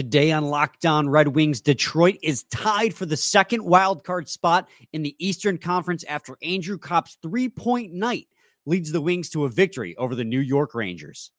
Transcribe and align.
Today 0.00 0.32
on 0.32 0.46
Locked 0.46 0.86
On 0.86 1.10
Red 1.10 1.28
Wings, 1.28 1.60
Detroit 1.60 2.16
is 2.22 2.44
tied 2.44 2.94
for 2.94 3.04
the 3.04 3.18
second 3.18 3.62
wild 3.62 4.02
card 4.02 4.30
spot 4.30 4.66
in 4.94 5.02
the 5.02 5.14
Eastern 5.18 5.58
Conference 5.58 6.04
after 6.04 6.38
Andrew 6.42 6.78
Copp's 6.78 7.18
three 7.20 7.50
point 7.50 7.92
night 7.92 8.26
leads 8.64 8.92
the 8.92 9.02
Wings 9.02 9.28
to 9.28 9.44
a 9.44 9.50
victory 9.50 9.94
over 9.98 10.14
the 10.14 10.24
New 10.24 10.40
York 10.40 10.74
Rangers. 10.74 11.32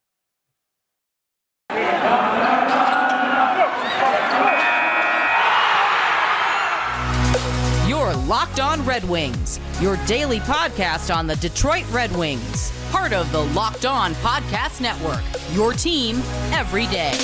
Your 7.88 8.14
Locked 8.28 8.60
On 8.60 8.86
Red 8.86 9.04
Wings, 9.10 9.60
your 9.82 9.98
daily 10.06 10.40
podcast 10.42 11.12
on 11.12 11.26
the 11.26 11.36
Detroit 11.38 11.86
Red 11.90 12.16
Wings, 12.16 12.72
part 12.92 13.12
of 13.12 13.32
the 13.32 13.42
Locked 13.42 13.88
On 13.88 14.14
Podcast 14.14 14.82
Network, 14.82 15.24
your 15.56 15.74
team 15.74 16.18
every 16.52 16.86
day. 16.86 17.18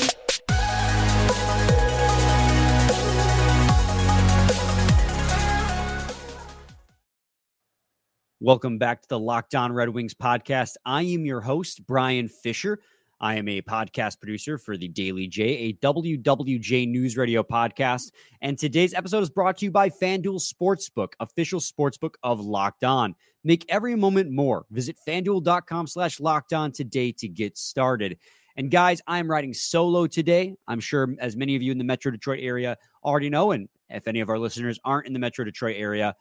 Welcome 8.40 8.77
back 8.77 9.02
to 9.02 9.08
the 9.09 9.18
Locked 9.18 9.55
On 9.55 9.73
Red 9.73 9.90
Wings 9.90 10.14
podcast. 10.14 10.76
I 10.86 11.02
am 11.02 11.26
your 11.26 11.41
host, 11.41 11.88
Brian 11.88 12.30
Fisher. 12.30 12.80
I 13.20 13.34
am 13.34 13.50
a 13.50 13.63
podcast 13.63 14.20
producer 14.20 14.60
for 14.60 14.77
the 14.77 14.88
Daily 14.88 15.26
J, 15.26 15.44
a 15.44 15.73
WWJ 15.73 16.88
News 16.88 17.18
Radio 17.18 17.41
podcast. 17.41 18.12
And 18.44 18.55
today's 18.55 18.94
episode 18.94 19.23
is 19.23 19.32
brought 19.32 19.58
to 19.58 19.66
you 19.66 19.72
by 19.72 19.90
FanDuel 19.90 20.40
Sportsbook, 20.40 21.13
official 21.20 21.60
sportsbook 21.60 22.13
of 22.22 22.40
Locked 22.40 22.84
On. 22.84 23.16
Make 23.44 23.66
every 23.70 23.96
moment 23.96 24.30
more. 24.30 24.68
Visit 24.70 24.98
fanduel.com 25.08 25.88
slash 25.88 26.20
locked 26.20 26.54
on 26.54 26.72
today 26.72 27.12
to 27.13 27.27
get 27.27 27.58
started. 27.58 28.20
And 28.55 28.70
guys, 28.70 29.02
I'm 29.08 29.32
riding 29.32 29.55
solo 29.55 30.05
today. 30.05 30.54
I'm 30.68 30.80
sure 30.80 31.16
as 31.18 31.35
many 31.35 31.55
of 31.55 31.63
you 31.63 31.72
in 31.72 31.80
the 31.80 31.84
Metro 31.84 32.12
Detroit 32.12 32.41
area 32.44 32.77
already 33.04 33.32
know, 33.32 33.49
and 33.49 33.68
if 33.90 34.07
any 34.07 34.20
of 34.20 34.29
our 34.29 34.38
listeners 34.38 34.79
aren't 34.85 35.07
in 35.07 35.13
the 35.13 35.20
Metro 35.20 35.44
Detroit 35.44 35.77
area, 35.79 36.16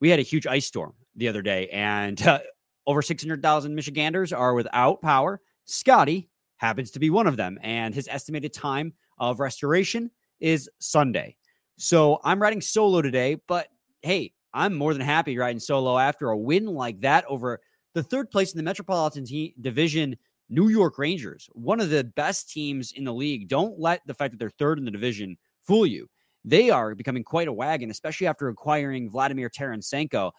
we 0.00 0.10
had 0.10 0.18
a 0.18 0.22
huge 0.22 0.46
ice 0.46 0.66
storm 0.66 0.94
the 1.16 1.28
other 1.28 1.42
day, 1.42 1.68
and 1.68 2.20
uh, 2.26 2.40
over 2.86 3.02
600,000 3.02 3.74
Michiganders 3.74 4.32
are 4.32 4.54
without 4.54 5.02
power. 5.02 5.40
Scotty 5.64 6.30
happens 6.56 6.90
to 6.92 6.98
be 6.98 7.10
one 7.10 7.26
of 7.26 7.36
them, 7.36 7.58
and 7.62 7.94
his 7.94 8.08
estimated 8.10 8.52
time 8.52 8.92
of 9.18 9.40
restoration 9.40 10.10
is 10.40 10.68
Sunday. 10.78 11.36
So 11.76 12.18
I'm 12.24 12.42
riding 12.42 12.60
solo 12.60 13.02
today, 13.02 13.36
but 13.46 13.68
hey, 14.02 14.32
I'm 14.52 14.74
more 14.74 14.92
than 14.92 15.02
happy 15.02 15.36
riding 15.36 15.60
solo 15.60 15.98
after 15.98 16.30
a 16.30 16.38
win 16.38 16.66
like 16.66 17.00
that 17.02 17.24
over 17.26 17.60
the 17.94 18.02
third 18.02 18.30
place 18.30 18.52
in 18.52 18.56
the 18.56 18.62
Metropolitan 18.62 19.24
te- 19.24 19.54
Division, 19.60 20.16
New 20.48 20.68
York 20.68 20.98
Rangers, 20.98 21.48
one 21.52 21.80
of 21.80 21.90
the 21.90 22.04
best 22.04 22.50
teams 22.50 22.92
in 22.92 23.04
the 23.04 23.12
league. 23.12 23.48
Don't 23.48 23.78
let 23.78 24.00
the 24.06 24.14
fact 24.14 24.32
that 24.32 24.38
they're 24.38 24.50
third 24.50 24.78
in 24.78 24.84
the 24.84 24.90
division 24.90 25.36
fool 25.62 25.86
you. 25.86 26.08
They 26.48 26.70
are 26.70 26.94
becoming 26.94 27.24
quite 27.24 27.48
a 27.48 27.52
wagon, 27.52 27.90
especially 27.90 28.26
after 28.26 28.48
acquiring 28.48 29.10
Vladimir 29.10 29.50
Tarasenko. 29.50 30.32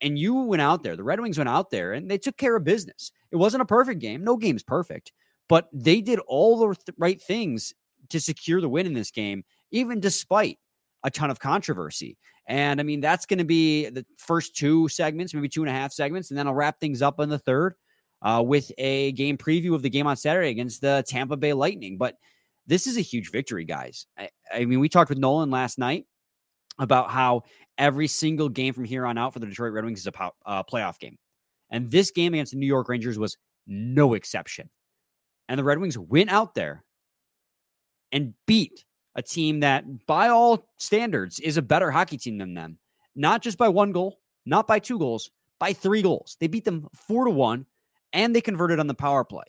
And 0.00 0.18
you 0.18 0.34
went 0.34 0.62
out 0.62 0.82
there, 0.82 0.96
the 0.96 1.04
Red 1.04 1.20
Wings 1.20 1.38
went 1.38 1.48
out 1.48 1.70
there 1.70 1.92
and 1.92 2.10
they 2.10 2.18
took 2.18 2.36
care 2.36 2.56
of 2.56 2.64
business. 2.64 3.12
It 3.30 3.36
wasn't 3.36 3.62
a 3.62 3.66
perfect 3.66 4.00
game. 4.00 4.24
No 4.24 4.36
game's 4.36 4.62
perfect, 4.62 5.12
but 5.48 5.68
they 5.72 6.00
did 6.00 6.18
all 6.20 6.58
the 6.58 6.76
right 6.98 7.20
things 7.20 7.74
to 8.08 8.18
secure 8.18 8.60
the 8.60 8.68
win 8.68 8.86
in 8.86 8.94
this 8.94 9.10
game, 9.10 9.44
even 9.70 10.00
despite 10.00 10.58
a 11.04 11.10
ton 11.10 11.30
of 11.30 11.38
controversy. 11.38 12.18
And 12.46 12.80
I 12.80 12.82
mean, 12.82 13.00
that's 13.00 13.26
going 13.26 13.38
to 13.38 13.44
be 13.44 13.88
the 13.88 14.04
first 14.18 14.56
two 14.56 14.88
segments, 14.88 15.32
maybe 15.32 15.48
two 15.48 15.62
and 15.62 15.70
a 15.70 15.72
half 15.72 15.92
segments. 15.92 16.30
And 16.30 16.38
then 16.38 16.48
I'll 16.48 16.54
wrap 16.54 16.80
things 16.80 17.02
up 17.02 17.20
in 17.20 17.28
the 17.28 17.38
third 17.38 17.74
uh, 18.22 18.42
with 18.44 18.72
a 18.78 19.12
game 19.12 19.36
preview 19.36 19.74
of 19.74 19.82
the 19.82 19.90
game 19.90 20.06
on 20.06 20.16
Saturday 20.16 20.48
against 20.48 20.80
the 20.80 21.04
Tampa 21.06 21.36
Bay 21.36 21.52
Lightning. 21.52 21.98
But 21.98 22.16
this 22.70 22.86
is 22.86 22.96
a 22.96 23.00
huge 23.00 23.32
victory, 23.32 23.64
guys. 23.64 24.06
I, 24.16 24.28
I 24.54 24.64
mean, 24.64 24.78
we 24.78 24.88
talked 24.88 25.08
with 25.08 25.18
Nolan 25.18 25.50
last 25.50 25.76
night 25.76 26.06
about 26.78 27.10
how 27.10 27.42
every 27.76 28.06
single 28.06 28.48
game 28.48 28.72
from 28.72 28.84
here 28.84 29.04
on 29.04 29.18
out 29.18 29.32
for 29.32 29.40
the 29.40 29.46
Detroit 29.46 29.72
Red 29.72 29.84
Wings 29.84 29.98
is 29.98 30.06
a 30.06 30.30
uh, 30.46 30.62
playoff 30.62 31.00
game. 31.00 31.18
And 31.70 31.90
this 31.90 32.12
game 32.12 32.32
against 32.32 32.52
the 32.52 32.58
New 32.58 32.66
York 32.66 32.88
Rangers 32.88 33.18
was 33.18 33.36
no 33.66 34.14
exception. 34.14 34.70
And 35.48 35.58
the 35.58 35.64
Red 35.64 35.78
Wings 35.78 35.98
went 35.98 36.30
out 36.30 36.54
there 36.54 36.84
and 38.12 38.34
beat 38.46 38.84
a 39.16 39.22
team 39.22 39.60
that, 39.60 40.06
by 40.06 40.28
all 40.28 40.68
standards, 40.78 41.40
is 41.40 41.56
a 41.56 41.62
better 41.62 41.90
hockey 41.90 42.18
team 42.18 42.38
than 42.38 42.54
them. 42.54 42.78
Not 43.16 43.42
just 43.42 43.58
by 43.58 43.68
one 43.68 43.90
goal, 43.90 44.20
not 44.46 44.68
by 44.68 44.78
two 44.78 44.98
goals, 44.98 45.28
by 45.58 45.72
three 45.72 46.02
goals. 46.02 46.36
They 46.38 46.46
beat 46.46 46.64
them 46.64 46.86
four 46.94 47.24
to 47.24 47.32
one, 47.32 47.66
and 48.12 48.34
they 48.34 48.40
converted 48.40 48.78
on 48.78 48.86
the 48.86 48.94
power 48.94 49.24
play. 49.24 49.44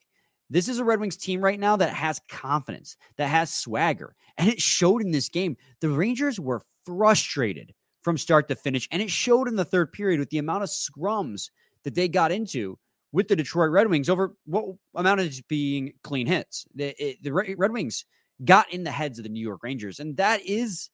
This 0.52 0.68
is 0.68 0.80
a 0.80 0.84
Red 0.84 1.00
Wings 1.00 1.16
team 1.16 1.40
right 1.40 1.60
now 1.60 1.78
that 1.78 1.94
has 1.94 2.20
confidence, 2.28 2.98
that 3.16 3.30
has 3.30 3.54
swagger, 3.54 4.16
and 4.38 4.50
it 4.50 4.62
showed 4.62 5.02
in 5.02 5.12
this 5.12 5.30
game. 5.30 5.56
The 5.80 5.90
Rangers 5.90 6.42
were 6.42 6.62
frustrated 6.86 7.74
from 8.02 8.18
start 8.18 8.50
to 8.50 8.56
finish, 8.58 8.86
and 8.92 9.02
it 9.02 9.10
showed 9.10 9.48
in 9.48 9.56
the 9.56 9.64
third 9.64 9.94
period 9.94 10.20
with 10.20 10.30
the 10.30 10.40
amount 10.40 10.64
of 10.64 10.70
scrums 10.70 11.50
that 11.86 11.96
they 11.96 12.10
got 12.10 12.34
into 12.34 12.78
with 13.14 13.30
the 13.30 13.36
Detroit 13.38 13.72
Red 13.72 13.90
Wings 13.90 14.10
over 14.10 14.36
what 14.46 14.76
amounted 14.94 15.32
to 15.32 15.44
being 15.48 15.94
clean 16.04 16.28
hits. 16.28 16.66
The, 16.76 17.02
it, 17.02 17.24
the 17.24 17.32
Red 17.32 17.72
Wings 17.72 18.04
got 18.44 18.74
in 18.74 18.84
the 18.84 18.92
heads 18.92 19.20
of 19.20 19.24
the 19.24 19.30
New 19.30 19.40
York 19.40 19.64
Rangers, 19.64 20.02
and 20.02 20.18
that 20.18 20.42
is 20.46 20.90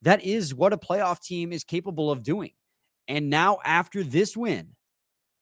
that 0.00 0.24
is 0.24 0.54
what 0.54 0.72
a 0.72 0.78
playoff 0.78 1.20
team 1.20 1.52
is 1.52 1.64
capable 1.64 2.10
of 2.10 2.24
doing. 2.24 2.52
And 3.08 3.28
now 3.28 3.58
after 3.62 4.02
this 4.02 4.38
win, 4.38 4.68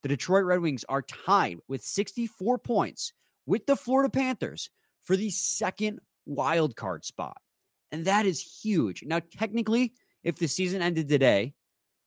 the 0.03 0.09
Detroit 0.09 0.45
Red 0.45 0.61
Wings 0.61 0.85
are 0.89 1.03
tied 1.03 1.59
with 1.69 1.83
64 1.83 2.59
points 2.59 3.13
with 3.47 3.67
the 3.67 3.77
Florida 3.77 4.11
Panthers 4.11 4.71
for 5.03 5.17
the 5.17 5.31
second 5.31 6.01
wild 6.27 6.77
card 6.77 7.05
spot. 7.05 7.37
And 7.93 8.05
that 8.05 8.27
is 8.27 8.41
huge. 8.41 9.03
Now, 9.05 9.21
technically, 9.37 9.93
if 10.23 10.37
the 10.37 10.47
season 10.47 10.83
ended 10.83 11.09
today, 11.09 11.55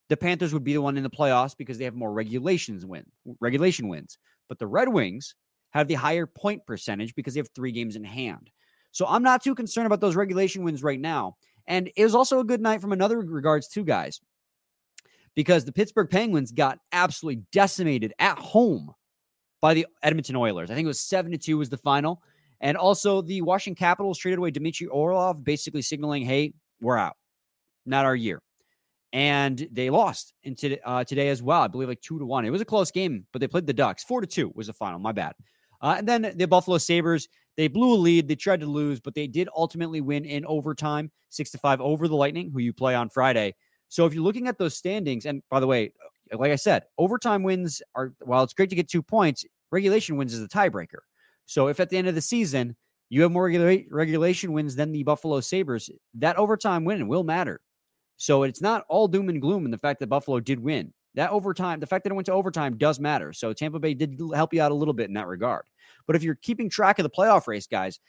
the 0.10 0.18
Panthers 0.18 0.54
would 0.54 0.64
be 0.64 0.74
the 0.74 0.82
one 0.82 0.98
in 0.98 1.04
the 1.04 1.10
playoffs 1.10 1.58
because 1.58 1.78
they 1.78 1.86
have 1.86 1.96
more 1.96 2.14
regulations 2.14 2.86
win 2.86 3.06
regulation 3.40 3.88
wins. 3.88 4.18
But 4.48 4.60
the 4.60 4.68
Red 4.68 4.90
Wings 4.90 5.36
have 5.72 5.88
the 5.88 5.96
higher 5.96 6.28
point 6.28 6.66
percentage 6.66 7.16
because 7.16 7.34
they 7.34 7.40
have 7.40 7.50
three 7.56 7.72
games 7.72 7.96
in 7.96 8.04
hand. 8.04 8.52
So 8.92 9.08
I'm 9.08 9.24
not 9.24 9.44
too 9.44 9.56
concerned 9.56 9.88
about 9.88 10.02
those 10.02 10.16
regulation 10.16 10.64
wins 10.64 10.84
right 10.84 11.00
now. 11.00 11.38
And 11.68 11.90
it 11.96 12.04
was 12.04 12.14
also 12.14 12.40
a 12.40 12.44
good 12.44 12.62
night 12.62 12.82
from 12.82 12.92
another 12.92 13.20
regards 13.20 13.68
too, 13.68 13.84
guys, 13.84 14.20
because 15.36 15.66
the 15.66 15.72
Pittsburgh 15.72 16.10
Penguins 16.10 16.52
got 16.52 16.80
absolutely 16.92 17.44
decimated 17.52 18.14
at 18.20 18.38
home 18.38 18.94
by 19.63 19.74
the 19.74 19.88
Edmonton 20.03 20.35
Oilers. 20.35 20.69
I 20.69 20.75
think 20.75 20.84
it 20.84 20.90
was 20.90 21.00
seven 21.00 21.31
to 21.31 21.38
two 21.38 21.57
was 21.57 21.69
the 21.69 21.78
final. 21.78 22.22
And 22.59 22.75
also 22.75 23.22
the 23.22 23.41
Washington 23.41 23.79
Capitals 23.79 24.18
traded 24.18 24.40
away 24.40 24.51
Dmitry 24.51 24.88
Orlov, 24.88 25.41
basically 25.41 25.81
signaling, 25.81 26.25
hey, 26.25 26.53
we're 26.81 26.97
out. 26.97 27.16
Not 27.85 28.03
our 28.03 28.13
year. 28.13 28.41
And 29.13 29.66
they 29.72 29.90
lost 29.90 30.34
into 30.44 30.78
uh, 30.85 31.06
today 31.06 31.29
as 31.29 31.41
well. 31.41 31.62
I 31.62 31.69
believe 31.69 31.88
like 31.88 32.02
two 32.02 32.19
to 32.19 32.25
one. 32.25 32.44
It 32.44 32.50
was 32.50 32.59
a 32.59 32.66
close 32.66 32.91
game, 32.91 33.25
but 33.31 33.40
they 33.40 33.47
played 33.47 33.66
the 33.66 33.72
Ducks. 33.72 34.03
Four 34.03 34.19
to 34.19 34.28
two 34.28 34.52
was 34.53 34.68
the 34.68 34.73
final. 34.73 35.00
My 35.00 35.13
bad. 35.13 35.34
Uh, 35.81 35.96
and 35.97 36.06
then 36.06 36.34
the 36.35 36.46
Buffalo 36.46 36.78
Sabres, 36.78 37.29
they 37.56 37.69
blew 37.69 37.94
a 37.94 37.96
lead. 37.96 38.28
They 38.28 38.35
tried 38.35 38.59
to 38.59 38.66
lose, 38.66 39.00
but 39.00 39.16
they 39.16 39.28
did 39.28 39.47
ultimately 39.56 40.02
win 40.02 40.25
in 40.25 40.46
overtime, 40.46 41.09
six 41.29 41.52
to 41.52 41.57
five 41.57 41.79
over 41.79 42.09
the 42.09 42.18
Lightning, 42.18 42.52
who 42.52 42.59
you 42.59 42.73
play 42.73 42.96
on 42.96 43.07
Friday. 43.07 43.56
So 43.88 44.06
if 44.06 44.13
you're 44.13 44.23
looking 44.23 44.50
at 44.50 44.57
those 44.57 44.75
standings, 44.75 45.25
and 45.25 45.41
by 45.50 45.62
the 45.62 45.68
way, 45.68 45.94
like 46.31 46.52
I 46.52 46.56
said, 46.56 46.84
overtime 46.97 47.44
wins 47.44 47.81
are 47.96 48.13
while 48.22 48.44
it's 48.44 48.53
great 48.53 48.69
to 48.69 48.75
get 48.75 48.90
two 48.90 49.03
points, 49.03 49.46
regulation 49.73 50.16
wins 50.16 50.34
is 50.34 50.39
the 50.39 50.47
tiebreaker. 50.47 51.00
So 51.45 51.67
if 51.67 51.79
at 51.79 51.89
the 51.89 51.97
end 51.97 52.07
of 52.07 52.16
the 52.16 52.22
season 52.22 52.75
you 53.09 53.22
have 53.23 53.31
more 53.31 53.45
regula- 53.45 53.84
regulation 53.91 54.53
wins 54.53 54.75
than 54.75 54.91
the 54.91 55.03
Buffalo 55.03 55.41
Sabres, 55.41 55.89
that 56.16 56.38
overtime 56.38 56.85
win 56.85 57.07
will 57.07 57.23
matter. 57.23 57.59
So 58.17 58.44
it's 58.44 58.61
not 58.61 58.85
all 58.88 59.07
doom 59.07 59.29
and 59.29 59.41
gloom 59.41 59.66
in 59.66 59.72
the 59.72 59.78
fact 59.78 60.00
that 60.00 60.07
Buffalo 60.07 60.39
did 60.39 60.59
win. 60.59 60.94
That 61.16 61.31
overtime, 61.31 61.79
the 61.79 61.88
fact 61.88 62.03
that 62.03 62.11
it 62.11 62.16
went 62.16 62.25
to 62.28 62.34
overtime 62.34 62.78
does 62.78 63.00
matter. 63.00 63.34
So 63.34 63.53
Tampa 63.53 63.79
Bay 63.79 63.94
did 63.94 64.19
help 64.34 64.53
you 64.53 64.61
out 64.61 64.72
a 64.72 64.75
little 64.75 64.94
bit 64.94 65.09
in 65.09 65.13
that 65.16 65.28
regard. 65.28 65.66
But 66.07 66.16
if 66.16 66.23
you're 66.23 66.35
keeping 66.35 66.69
track 66.69 66.97
of 67.00 67.03
the 67.03 67.09
playoff 67.09 67.47
race, 67.47 67.67
guys, 67.67 67.99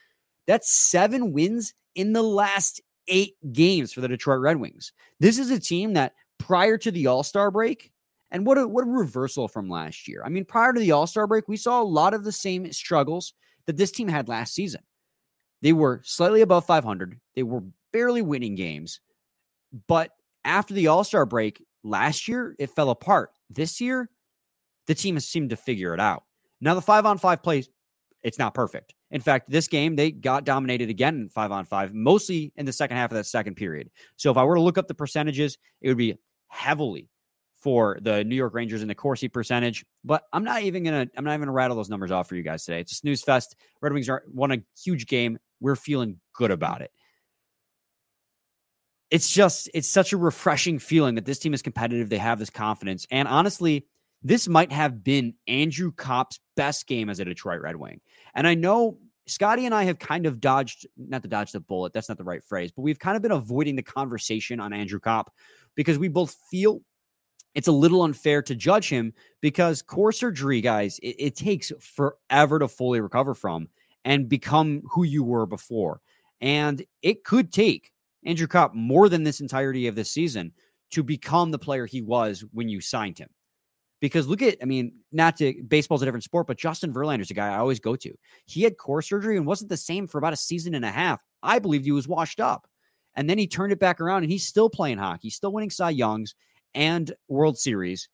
that's 0.47 0.91
seven 0.91 1.33
wins 1.33 1.75
in 1.95 2.13
the 2.13 2.23
last 2.23 2.81
eight 3.09 3.35
games 3.53 3.93
for 3.93 4.01
the 4.01 4.09
Detroit 4.09 4.41
Red 4.41 4.57
Wings. 4.57 4.93
This 5.21 5.39
is 5.39 5.51
a 5.51 5.61
team 5.61 5.95
that 5.95 6.13
prior 6.39 6.79
to 6.79 6.91
the 6.91 7.07
All 7.07 7.23
Star 7.23 7.51
break, 7.51 7.93
and 8.35 8.45
what 8.45 8.59
a, 8.59 8.67
what 8.67 8.83
a 8.83 8.91
reversal 8.91 9.47
from 9.47 9.71
last 9.71 10.09
year. 10.09 10.21
I 10.27 10.29
mean, 10.29 10.45
prior 10.45 10.73
to 10.73 10.81
the 10.81 10.91
All 10.91 11.07
Star 11.07 11.29
break, 11.29 11.47
we 11.47 11.57
saw 11.57 11.81
a 11.81 11.85
lot 11.85 12.15
of 12.15 12.25
the 12.25 12.33
same 12.33 12.71
struggles 12.73 13.33
that 13.67 13.77
this 13.77 13.93
team 13.93 14.09
had 14.09 14.29
last 14.29 14.55
season. 14.55 14.83
They 15.63 15.73
were 15.73 16.03
slightly 16.05 16.43
above 16.43 16.67
500, 16.67 17.19
they 17.37 17.45
were 17.45 17.63
barely 17.93 18.23
winning 18.23 18.57
games. 18.57 19.01
But 19.87 20.11
after 20.45 20.75
the 20.75 20.89
All 20.89 21.05
Star 21.05 21.25
break 21.25 21.65
last 21.85 22.27
year, 22.27 22.57
it 22.59 22.71
fell 22.71 22.91
apart. 22.91 23.31
This 23.49 23.81
year, 23.81 24.11
the 24.89 24.97
team 24.97 25.15
has 25.15 25.29
seemed 25.29 25.51
to 25.51 25.57
figure 25.57 25.95
it 25.95 26.01
out. 26.01 26.25
Now, 26.61 26.75
the 26.75 26.83
five 26.83 27.07
on 27.07 27.19
five 27.19 27.41
plays, 27.41 27.71
it's 28.25 28.39
not 28.39 28.53
perfect. 28.53 28.95
In 29.13 29.21
fact, 29.21 29.49
this 29.49 29.69
game, 29.69 29.95
they 29.95 30.11
got 30.11 30.45
dominated 30.45 30.91
again 30.91 31.15
in 31.15 31.29
five 31.29 31.53
on 31.53 31.67
five, 31.67 31.95
mostly 31.95 32.53
in 32.57 32.67
the 32.67 32.73
second 32.73 32.97
half 32.97 33.13
of 33.13 33.17
that 33.17 33.27
second 33.27 33.55
period. 33.55 33.91
So 34.17 34.33
if 34.33 34.37
I 34.37 34.43
were 34.43 34.57
to 34.57 34.61
look 34.61 34.77
up 34.77 34.89
the 34.89 34.95
percentages, 34.95 35.57
it 35.81 35.89
would 35.89 35.99
be 35.99 36.17
heavily 36.49 37.09
for 37.65 37.97
the 38.03 38.23
New 38.25 38.37
York 38.37 38.53
Rangers 38.53 38.83
in 38.83 38.89
the 38.89 38.95
Corsi 38.95 39.27
percentage. 39.27 39.87
But 40.05 40.25
I'm 40.35 40.45
not 40.45 40.63
even 40.63 40.85
gonna 40.85 41.09
I'm 41.17 41.25
not 41.25 41.31
even 41.31 41.41
gonna 41.41 41.53
rattle 41.53 41.77
those 41.77 41.89
numbers 41.89 42.11
off 42.11 42.29
for 42.29 42.37
you 42.37 42.43
guys 42.43 42.63
today. 42.63 42.81
It's 42.81 42.93
a 42.93 42.97
snooze 42.97 43.23
fest. 43.23 43.57
Red 43.81 43.95
Wings 43.95 44.09
are 44.11 44.23
won 44.31 44.53
a 44.53 44.59
huge 44.85 45.07
game. 45.07 45.39
We're 45.61 45.75
feeling 45.75 46.21
good 46.35 46.51
about 46.51 46.83
it. 46.83 46.91
It's 49.11 49.31
just, 49.31 49.71
it's 49.73 49.89
such 49.89 50.13
a 50.13 50.17
refreshing 50.17 50.79
feeling 50.79 51.15
that 51.15 51.25
this 51.25 51.39
team 51.39 51.55
is 51.55 51.63
competitive. 51.63 52.11
They 52.11 52.19
have 52.19 52.39
this 52.39 52.51
confidence. 52.51 53.07
And 53.11 53.29
honestly, 53.29 53.87
this 54.23 54.47
might 54.49 54.73
have 54.73 55.03
been 55.03 55.35
Andrew 55.47 55.91
Copp's 55.93 56.41
best 56.57 56.87
game 56.87 57.09
as 57.09 57.21
a 57.21 57.25
Detroit 57.25 57.63
Red 57.63 57.77
Wing. 57.77 58.01
And 58.35 58.47
I 58.47 58.55
know 58.55 58.99
Scotty 59.27 59.65
and 59.65 59.75
I 59.75 59.85
have 59.85 59.99
kind 59.99 60.27
of 60.27 60.41
dodged, 60.41 60.87
not 60.99 61.23
to 61.23 61.29
dodge 61.29 61.53
the 61.53 61.61
bullet, 61.61 61.95
that's 61.95 62.11
not 62.11 62.19
the 62.19 62.25
right 62.25 62.43
phrase, 62.43 62.73
but 62.73 62.83
we've 62.83 62.99
kind 62.99 63.17
of 63.17 63.23
been 63.23 63.31
avoiding 63.31 63.77
the 63.77 63.83
conversation 63.83 64.61
on 64.61 64.75
Andrew 64.75 65.01
Copp 65.01 65.33
because 65.77 65.99
we 65.99 66.09
both 66.09 66.37
feel 66.51 66.81
it's 67.55 67.69
a 67.69 67.73
little 67.73 68.03
unfair 68.03 68.43
to 68.43 68.55
judge 68.55 68.89
him 68.89 69.13
because 69.41 69.83
core 69.83 70.13
surgery, 70.13 70.61
guys, 70.61 70.99
it, 71.01 71.17
it, 71.19 71.37
takes 71.37 71.73
forever 71.81 72.59
to 72.59 72.69
fully 72.69 73.01
recover 73.01 73.35
from 73.35 73.69
and 74.05 74.29
become 74.29 74.83
who 74.91 75.05
you 75.05 75.23
were 75.23 75.47
before. 75.47 76.01
And 76.41 76.85
it 77.03 77.25
could 77.25 77.53
take 77.53 77.93
Andrew 78.25 78.47
Copp 78.47 78.75
more 78.75 79.09
than 79.09 79.23
this 79.23 79.41
entirety 79.41 79.87
of 79.87 79.95
this 79.95 80.11
season 80.11 80.53
to 80.91 81.03
become 81.03 81.51
the 81.51 81.59
player 81.59 81.87
he 81.87 82.03
was 82.03 82.45
when 82.53 82.69
you 82.69 82.81
signed 82.81 83.19
him. 83.19 83.29
Because 84.01 84.27
look 84.27 84.43
at, 84.43 84.59
I 84.61 84.67
mean, 84.67 84.93
not 85.13 85.37
to 85.39 85.63
baseball's 85.67 86.03
a 86.03 86.05
different 86.05 86.25
sport, 86.25 86.47
but 86.47 86.59
Justin 86.59 86.93
Verlander's 86.93 87.31
a 87.31 87.35
guy 87.35 87.49
I 87.49 87.59
always 87.59 87.81
go 87.81 87.97
to. 87.97 88.13
He 88.45 88.63
had 88.63 88.77
core 88.77 89.01
surgery 89.01 89.37
and 89.37 89.47
wasn't 89.47 89.71
the 89.71 89.77
same 89.77 90.07
for 90.07 90.19
about 90.19 90.33
a 90.33 90.37
season 90.37 90.75
and 90.75 90.85
a 90.85 90.91
half. 90.91 91.23
I 91.43 91.59
believed 91.59 91.85
he 91.85 91.93
was 91.93 92.09
washed 92.09 92.41
up. 92.41 92.67
And 93.17 93.31
then 93.31 93.39
he 93.39 93.47
turned 93.47 93.73
it 93.73 93.79
back 93.79 94.01
around 94.01 94.25
and 94.25 94.33
he's 94.33 94.47
still 94.47 94.69
playing 94.69 94.99
hockey, 94.99 95.31
still 95.31 95.53
winning 95.53 95.71
Cy 95.71 95.91
Youngs 95.91 96.35
and 96.75 97.13
World 97.29 97.59
Series 97.59 98.09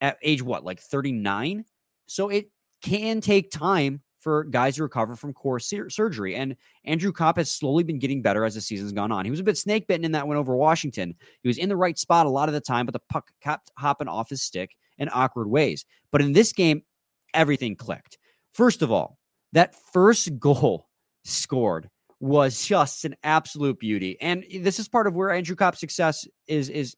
at 0.00 0.18
age 0.22 0.42
what, 0.42 0.64
like 0.64 0.80
39? 0.80 1.64
So 2.06 2.28
it 2.28 2.50
can 2.82 3.20
take 3.20 3.50
time 3.50 4.02
for 4.22 4.44
guys 4.44 4.76
to 4.76 4.82
recover 4.82 5.16
from 5.16 5.32
core 5.32 5.58
sur- 5.58 5.90
surgery. 5.90 6.36
And 6.36 6.56
Andrew 6.84 7.12
Copp 7.12 7.36
has 7.36 7.50
slowly 7.50 7.82
been 7.82 7.98
getting 7.98 8.22
better 8.22 8.44
as 8.44 8.54
the 8.54 8.60
season's 8.60 8.92
gone 8.92 9.10
on. 9.10 9.24
He 9.24 9.30
was 9.30 9.40
a 9.40 9.44
bit 9.44 9.58
snake 9.58 9.86
bitten 9.88 10.04
in 10.04 10.12
that 10.12 10.28
one 10.28 10.36
over 10.36 10.56
Washington. 10.56 11.14
He 11.42 11.48
was 11.48 11.58
in 11.58 11.68
the 11.68 11.76
right 11.76 11.98
spot 11.98 12.26
a 12.26 12.30
lot 12.30 12.48
of 12.48 12.52
the 12.52 12.60
time, 12.60 12.86
but 12.86 12.92
the 12.92 13.02
puck 13.08 13.30
kept 13.40 13.72
hopping 13.76 14.08
off 14.08 14.30
his 14.30 14.42
stick 14.42 14.76
in 14.98 15.08
awkward 15.12 15.48
ways. 15.48 15.84
But 16.10 16.22
in 16.22 16.32
this 16.32 16.52
game, 16.52 16.82
everything 17.34 17.74
clicked. 17.74 18.18
First 18.52 18.82
of 18.82 18.92
all, 18.92 19.18
that 19.52 19.74
first 19.92 20.38
goal 20.38 20.88
scored 21.24 21.88
was 22.20 22.64
just 22.64 23.04
an 23.04 23.16
absolute 23.24 23.80
beauty. 23.80 24.16
And 24.20 24.44
this 24.60 24.78
is 24.78 24.88
part 24.88 25.08
of 25.08 25.14
where 25.14 25.30
Andrew 25.30 25.56
Copp's 25.56 25.80
success 25.80 26.26
is 26.46 26.68
is 26.68 26.94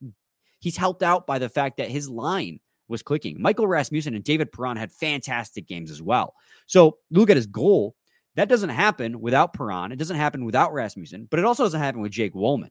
he's 0.65 0.79
helped 0.79 1.03
out 1.03 1.27
by 1.27 1.39
the 1.39 1.51
fact 1.51 1.77
that 1.77 1.91
his 1.91 2.09
line 2.09 2.59
was 2.89 3.03
clicking. 3.03 3.37
Michael 3.39 3.67
Rasmussen 3.67 4.15
and 4.15 4.25
David 4.25 4.51
Perron 4.51 4.79
had 4.79 4.91
fantastic 4.91 5.67
games 5.67 5.91
as 5.91 6.01
well. 6.01 6.35
So 6.65 6.97
look 7.11 7.29
at 7.29 7.37
his 7.37 7.47
goal. 7.47 7.95
That 8.37 8.49
doesn't 8.49 8.71
happen 8.71 9.21
without 9.21 9.53
Perron. 9.53 9.93
It 9.93 9.99
doesn't 9.99 10.17
happen 10.17 10.47
without 10.47 10.73
Rasmussen, 10.73 11.29
but 11.31 11.39
it 11.39 11.45
also 11.45 11.65
doesn't 11.65 11.83
happen 11.83 12.01
with 12.01 12.13
Jake 12.13 12.33
Walman. 12.33 12.71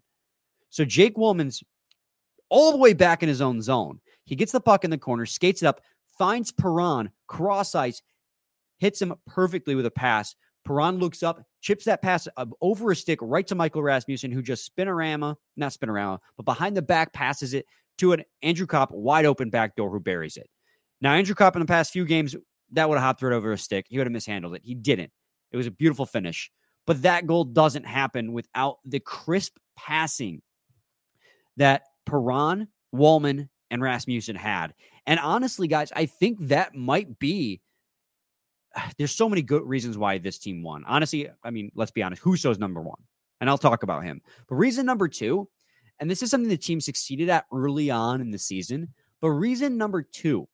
So 0.72 0.86
Jake 0.86 1.18
Walman's 1.18 1.64
all 2.50 2.72
the 2.72 2.80
way 2.80 2.94
back 2.94 3.22
in 3.22 3.30
his 3.30 3.42
own 3.42 3.62
zone. 3.62 4.00
He 4.26 4.36
gets 4.36 4.52
the 4.52 4.60
puck 4.60 4.84
in 4.84 4.90
the 4.90 4.98
corner, 4.98 5.28
skates 5.28 5.62
it 5.62 5.68
up, 5.68 5.82
finds 6.18 6.52
Perron, 6.52 7.12
cross 7.28 7.76
ice, 7.76 8.02
hits 8.80 9.04
him 9.04 9.14
perfectly 9.28 9.76
with 9.76 9.86
a 9.86 9.92
pass. 9.92 10.34
Perron 10.66 10.98
looks 10.98 11.22
up, 11.22 11.44
chips 11.62 11.86
that 11.86 12.02
pass 12.02 12.28
over 12.60 12.90
a 12.90 12.96
stick 12.96 13.20
right 13.22 13.46
to 13.46 13.54
Michael 13.56 13.84
Rasmussen, 13.84 14.32
who 14.32 14.42
just 14.42 14.76
spinorama, 14.76 15.36
not 15.58 15.74
spinorama, 15.74 16.18
but 16.38 16.46
behind 16.46 16.76
the 16.76 16.82
back 16.82 17.14
passes 17.14 17.54
it 17.54 17.68
to 17.98 18.14
an 18.14 18.24
Andrew 18.42 18.68
Copp 18.68 18.92
wide 18.92 19.26
open 19.26 19.50
back 19.50 19.76
door 19.76 19.90
who 19.90 20.00
buries 20.00 20.38
it. 20.38 20.50
Now, 21.02 21.14
Andrew 21.14 21.36
Copp 21.36 21.56
in 21.56 21.60
the 21.60 21.66
past 21.66 21.92
few 21.92 22.06
games, 22.06 22.36
that 22.72 22.90
would 22.90 22.96
have 22.96 23.04
hopped 23.04 23.22
right 23.22 23.34
over 23.34 23.52
a 23.52 23.58
stick. 23.58 23.86
He 23.90 23.98
would 23.98 24.08
have 24.08 24.14
mishandled 24.14 24.56
it. 24.56 24.62
He 24.64 24.74
didn't. 24.74 25.12
It 25.52 25.58
was 25.58 25.68
a 25.68 25.72
beautiful 25.72 26.06
finish. 26.06 26.50
But 26.86 27.02
that 27.04 27.28
goal 27.28 27.46
doesn't 27.46 27.86
happen 27.86 28.34
without 28.34 28.78
the 28.86 29.00
crisp 29.00 29.58
passing 29.78 30.42
that 31.58 31.84
Perron, 32.06 32.68
Walman, 32.94 33.50
and 33.70 33.82
Rasmussen 33.82 34.36
had. 34.36 34.74
And 35.06 35.20
honestly, 35.20 35.68
guys, 35.68 35.92
I 35.96 36.06
think 36.06 36.40
that 36.48 36.76
might 36.76 37.20
be 37.20 37.62
there's 38.98 39.12
so 39.12 39.30
many 39.30 39.42
good 39.42 39.64
reasons 39.64 39.98
why 39.98 40.18
this 40.18 40.38
team 40.38 40.64
won. 40.64 40.84
Honestly, 40.86 41.30
I 41.44 41.52
mean, 41.52 41.72
let's 41.76 41.92
be 41.92 42.04
honest, 42.04 42.22
Husso's 42.22 42.60
number 42.60 42.82
one, 42.82 43.00
and 43.42 43.50
I'll 43.50 43.58
talk 43.58 43.84
about 43.84 44.04
him. 44.04 44.22
But 44.48 44.56
reason 44.56 44.86
number 44.86 45.08
two, 45.08 45.50
and 46.04 46.12
this 46.12 46.22
is 46.22 46.30
something 46.30 46.50
the 46.50 46.58
team 46.58 46.82
succeeded 46.82 47.30
at 47.30 47.46
early 47.54 47.90
on 47.90 48.20
in 48.20 48.30
the 48.30 48.38
season, 48.38 48.90
but 49.22 49.30
reason 49.30 49.78
number 49.78 50.02
two 50.02 50.50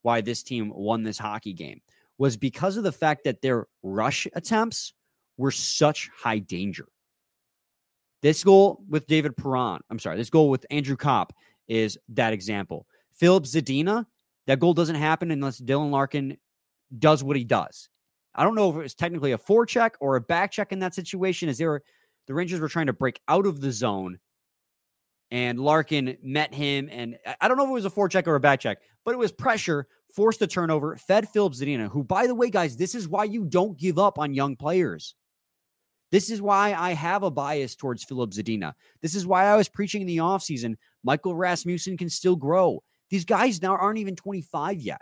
why 0.00 0.22
this 0.22 0.42
team 0.42 0.72
won 0.74 1.02
this 1.02 1.18
hockey 1.18 1.52
game 1.52 1.82
was 2.16 2.38
because 2.38 2.78
of 2.78 2.84
the 2.84 2.90
fact 2.90 3.24
that 3.24 3.42
their 3.42 3.66
rush 3.82 4.26
attempts 4.32 4.94
were 5.36 5.50
such 5.50 6.08
high 6.16 6.38
danger. 6.38 6.86
This 8.22 8.42
goal 8.42 8.82
with 8.88 9.06
David 9.06 9.36
Perron, 9.36 9.80
I'm 9.90 9.98
sorry, 9.98 10.16
this 10.16 10.30
goal 10.30 10.48
with 10.48 10.64
Andrew 10.70 10.96
Copp 10.96 11.34
is 11.68 11.98
that 12.08 12.32
example. 12.32 12.86
Filip 13.12 13.44
Zadina, 13.44 14.06
that 14.46 14.58
goal 14.58 14.72
doesn't 14.72 14.96
happen 14.96 15.30
unless 15.30 15.60
Dylan 15.60 15.90
Larkin 15.90 16.38
does 16.98 17.22
what 17.22 17.36
he 17.36 17.44
does. 17.44 17.90
I 18.34 18.42
don't 18.42 18.54
know 18.54 18.70
if 18.70 18.76
it 18.76 18.78
was 18.78 18.94
technically 18.94 19.32
a 19.32 19.38
forecheck 19.38 19.90
or 20.00 20.16
a 20.16 20.22
back 20.22 20.50
check 20.50 20.72
in 20.72 20.78
that 20.78 20.94
situation. 20.94 21.50
As 21.50 21.58
they 21.58 21.66
were, 21.66 21.82
the 22.26 22.32
Rangers 22.32 22.60
were 22.60 22.70
trying 22.70 22.86
to 22.86 22.94
break 22.94 23.20
out 23.28 23.44
of 23.44 23.60
the 23.60 23.70
zone, 23.70 24.18
and 25.34 25.58
Larkin 25.58 26.16
met 26.22 26.54
him. 26.54 26.88
And 26.92 27.18
I 27.40 27.48
don't 27.48 27.56
know 27.56 27.64
if 27.64 27.70
it 27.70 27.72
was 27.72 27.84
a 27.84 27.90
forecheck 27.90 28.28
or 28.28 28.36
a 28.36 28.40
back 28.40 28.60
check, 28.60 28.78
but 29.04 29.14
it 29.14 29.18
was 29.18 29.32
pressure, 29.32 29.88
forced 30.14 30.38
the 30.38 30.46
turnover, 30.46 30.96
fed 30.96 31.28
Filip 31.28 31.54
Zadina, 31.54 31.88
who, 31.88 32.04
by 32.04 32.28
the 32.28 32.36
way, 32.36 32.50
guys, 32.50 32.76
this 32.76 32.94
is 32.94 33.08
why 33.08 33.24
you 33.24 33.44
don't 33.44 33.76
give 33.76 33.98
up 33.98 34.16
on 34.16 34.32
young 34.32 34.54
players. 34.54 35.16
This 36.12 36.30
is 36.30 36.40
why 36.40 36.72
I 36.74 36.92
have 36.92 37.24
a 37.24 37.32
bias 37.32 37.74
towards 37.74 38.04
Filip 38.04 38.30
Zadina. 38.30 38.74
This 39.02 39.16
is 39.16 39.26
why 39.26 39.46
I 39.46 39.56
was 39.56 39.68
preaching 39.68 40.02
in 40.02 40.06
the 40.06 40.18
offseason 40.18 40.76
Michael 41.02 41.34
Rasmussen 41.34 41.96
can 41.96 42.08
still 42.08 42.36
grow. 42.36 42.84
These 43.10 43.24
guys 43.24 43.60
now 43.60 43.74
aren't 43.74 43.98
even 43.98 44.14
25 44.14 44.80
yet. 44.80 45.00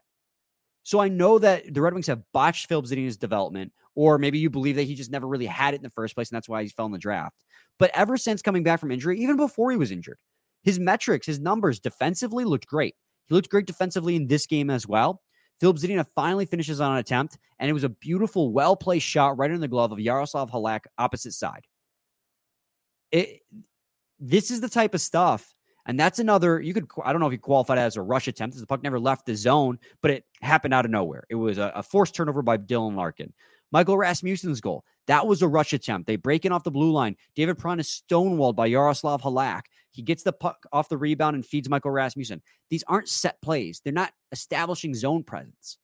So 0.82 1.00
I 1.00 1.08
know 1.08 1.38
that 1.38 1.73
the 1.73 1.81
Red 1.81 1.94
Wings 1.94 2.08
have 2.08 2.23
botched 2.32 2.67
Filip 2.67 2.87
Zadina's 2.87 3.17
development, 3.17 3.73
or 3.94 4.19
maybe 4.19 4.38
you 4.38 4.50
believe 4.50 4.76
that 4.76 4.84
he 4.84 4.94
just 4.94 5.11
never 5.11 5.26
really 5.26 5.46
had 5.46 5.75
it 5.75 5.79
in 5.79 5.82
the 5.82 5.90
first 5.90 6.14
place, 6.14 6.31
and 6.31 6.37
that's 6.37 6.49
why 6.49 6.62
he 6.62 6.69
fell 6.69 6.87
in 6.87 6.93
the 6.93 6.99
draft. 6.99 7.37
But 7.79 7.90
ever 7.94 8.17
since 8.17 8.43
coming 8.43 8.62
back 8.62 8.81
from 8.81 8.90
injury, 8.90 9.20
even 9.20 9.37
before 9.37 9.70
he 9.70 9.76
was 9.76 9.90
injured, 9.90 10.19
his 10.62 10.79
metrics, 10.79 11.26
his 11.26 11.40
numbers 11.40 11.81
defensively 11.81 12.44
looked 12.44 12.67
great. 12.67 12.94
He 13.26 13.34
looked 13.34 13.50
great 13.50 13.67
defensively 13.67 14.17
in 14.17 14.26
this 14.26 14.46
game 14.46 14.70
as 14.70 14.87
well. 14.87 15.20
Filip 15.61 15.76
Zadina 15.76 16.05
finally 16.14 16.46
finishes 16.46 16.81
on 16.81 16.93
an 16.93 16.99
attempt, 16.99 17.38
and 17.58 17.70
it 17.70 17.73
was 17.73 17.84
a 17.84 17.88
beautiful, 17.88 18.52
well 18.52 18.76
placed 18.76 19.06
shot 19.06 19.38
right 19.38 19.50
in 19.50 19.61
the 19.61 19.69
glove 19.69 19.93
of 19.93 20.00
Yaroslav 20.00 20.50
Halak, 20.50 20.86
opposite 20.98 21.32
side. 21.32 21.67
It, 23.12 23.41
this 24.19 24.51
is 24.51 24.60
the 24.60 24.69
type 24.69 24.94
of 24.94 25.01
stuff 25.01 25.55
and 25.86 25.98
that's 25.98 26.19
another, 26.19 26.60
you 26.60 26.74
could, 26.74 26.86
I 27.05 27.12
don't 27.12 27.20
know 27.20 27.27
if 27.27 27.32
you 27.32 27.39
qualified 27.39 27.79
as 27.79 27.96
a 27.96 28.03
rush 28.03 28.29
attempt, 28.29 28.56
the 28.56 28.67
puck 28.67 28.82
never 28.82 29.01
left 29.01 29.27
the 29.27 29.34
zone, 29.34 29.79
but 30.01 30.10
it 30.10 30.24
happened 30.41 30.74
out 30.74 30.84
of 30.84 30.91
nowhere. 30.91 31.24
It 31.29 31.34
was 31.34 31.58
a, 31.58 31.72
a 31.74 31.82
forced 31.82 32.15
turnover 32.15 32.43
by 32.43 32.58
Dylan 32.58 32.94
Larkin. 32.94 33.32
Michael 33.72 33.96
Rasmussen's 33.96 34.60
goal, 34.60 34.84
that 35.06 35.27
was 35.27 35.43
a 35.43 35.48
rush 35.48 35.72
attempt. 35.72 36.06
They 36.06 36.17
break 36.17 36.44
in 36.44 36.53
off 36.53 36.62
the 36.62 36.70
blue 36.70 36.93
line. 36.93 37.17
David 37.34 37.58
Perron 37.58 37.81
is 37.81 38.03
stonewalled 38.08 38.55
by 38.55 38.67
Yaroslav 38.67 39.22
Halak. 39.22 39.62
He 39.91 40.03
gets 40.03 40.22
the 40.22 40.32
puck 40.32 40.65
off 40.72 40.89
the 40.89 40.98
rebound 40.98 41.34
and 41.34 41.44
feeds 41.44 41.69
Michael 41.69 41.91
Rasmussen. 41.91 42.43
These 42.70 42.84
aren't 42.86 43.08
set 43.08 43.41
plays. 43.43 43.81
They're 43.82 43.93
not 43.93 44.12
establishing 44.31 44.94
zone 44.94 45.24
presence. 45.24 45.79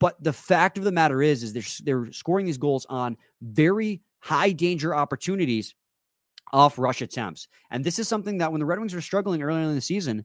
But 0.00 0.22
the 0.22 0.32
fact 0.32 0.76
of 0.76 0.84
the 0.84 0.92
matter 0.92 1.22
is, 1.22 1.42
is 1.42 1.52
they're, 1.52 1.62
they're 1.82 2.12
scoring 2.12 2.46
these 2.46 2.58
goals 2.58 2.84
on 2.88 3.16
very 3.40 4.02
high 4.18 4.52
danger 4.52 4.94
opportunities 4.94 5.74
off 6.54 6.78
rush 6.78 7.02
attempts. 7.02 7.48
And 7.70 7.84
this 7.84 7.98
is 7.98 8.08
something 8.08 8.38
that 8.38 8.52
when 8.52 8.60
the 8.60 8.64
Red 8.64 8.78
Wings 8.78 8.94
were 8.94 9.00
struggling 9.00 9.42
earlier 9.42 9.64
in 9.64 9.74
the 9.74 9.80
season, 9.80 10.24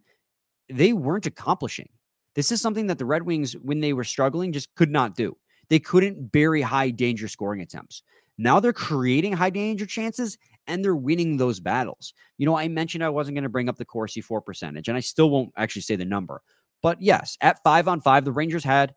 they 0.70 0.94
weren't 0.94 1.26
accomplishing. 1.26 1.90
This 2.36 2.52
is 2.52 2.62
something 2.62 2.88
that 2.88 3.00
the 3.00 3.06
Red 3.06 3.24
Wings, 3.24 3.54
when 3.54 3.80
they 3.80 3.94
were 3.94 4.04
struggling, 4.04 4.54
just 4.54 4.74
could 4.76 4.92
not 4.92 5.16
do. 5.16 5.36
They 5.70 5.80
couldn't 5.80 6.32
bury 6.32 6.62
high 6.62 6.92
danger 6.92 7.28
scoring 7.28 7.62
attempts. 7.62 8.04
Now 8.38 8.60
they're 8.60 8.72
creating 8.72 9.34
high 9.34 9.50
danger 9.50 9.88
chances 9.88 10.38
and 10.68 10.86
they're 10.86 10.96
winning 10.96 11.38
those 11.38 11.60
battles. 11.60 12.14
You 12.38 12.46
know, 12.46 12.56
I 12.56 12.68
mentioned 12.68 13.04
I 13.04 13.10
wasn't 13.10 13.36
going 13.36 13.44
to 13.44 13.50
bring 13.50 13.68
up 13.68 13.78
the 13.78 13.86
Corsi 13.86 14.22
for 14.22 14.40
percentage, 14.40 14.88
and 14.88 14.96
I 14.96 15.02
still 15.02 15.32
won't 15.32 15.52
actually 15.58 15.82
say 15.82 15.96
the 15.96 16.06
number. 16.06 16.42
But 16.84 17.02
yes, 17.02 17.38
at 17.42 17.62
five 17.64 17.88
on 17.88 18.02
five, 18.02 18.24
the 18.24 18.32
Rangers 18.32 18.64
had 18.64 18.94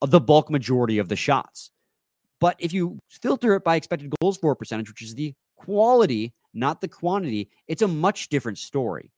the 0.00 0.20
bulk 0.20 0.50
majority 0.50 0.98
of 0.98 1.08
the 1.08 1.16
shots. 1.16 1.70
But 2.40 2.56
if 2.58 2.72
you 2.72 2.98
filter 3.08 3.54
it 3.54 3.64
by 3.64 3.76
expected 3.76 4.12
goals 4.20 4.38
for 4.38 4.56
percentage, 4.56 4.88
which 4.88 5.02
is 5.02 5.14
the 5.14 5.34
quality, 5.56 6.34
not 6.56 6.80
the 6.80 6.88
quantity, 6.88 7.50
it's 7.68 7.82
a 7.82 7.88
much 7.88 8.28
different 8.28 8.58
story. 8.58 9.12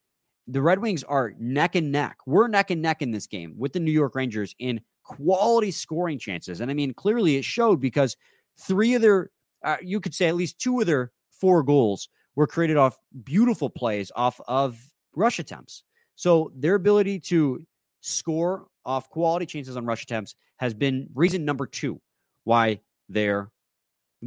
The 0.47 0.63
Red 0.63 0.81
Wings 0.81 1.05
are 1.05 1.35
neck 1.39 1.75
and 1.75 1.93
neck. 1.93 2.19
We're 2.27 2.49
neck 2.49 2.71
and 2.71 2.83
neck 2.83 3.03
in 3.03 3.11
this 3.11 3.27
game 3.27 3.55
with 3.57 3.73
the 3.73 3.81
New 3.81 3.93
York 3.93 4.15
Rangers 4.15 4.55
in 4.59 4.81
quality 5.05 5.71
scoring 5.71 6.19
chances. 6.19 6.61
And 6.61 6.71
I 6.71 6.75
mean, 6.75 6.95
clearly 6.95 7.37
it 7.37 7.45
showed 7.45 7.81
because 7.81 8.17
three 8.59 8.95
of 8.95 9.03
their, 9.03 9.31
uh, 9.65 9.77
you 9.83 10.01
could 10.01 10.15
say 10.15 10.29
at 10.29 10.37
least 10.37 10.59
two 10.59 10.81
of 10.81 10.87
their 10.87 11.13
four 11.31 11.63
goals 11.63 12.09
were 12.35 12.47
created 12.47 12.77
off 12.77 12.99
beautiful 13.25 13.71
plays 13.71 14.11
off 14.15 14.41
of 14.49 14.81
rush 15.15 15.39
attempts. 15.39 15.83
So 16.15 16.53
their 16.55 16.75
ability 16.75 17.21
to 17.21 17.65
score 18.01 18.67
off 18.85 19.09
quality 19.11 19.47
chances 19.47 19.77
on 19.77 19.87
rush 19.87 20.03
attempts 20.03 20.35
has 20.57 20.75
been 20.75 21.09
reason 21.15 21.45
number 21.45 21.67
two 21.67 22.01
why 22.45 22.81
they're 23.09 23.51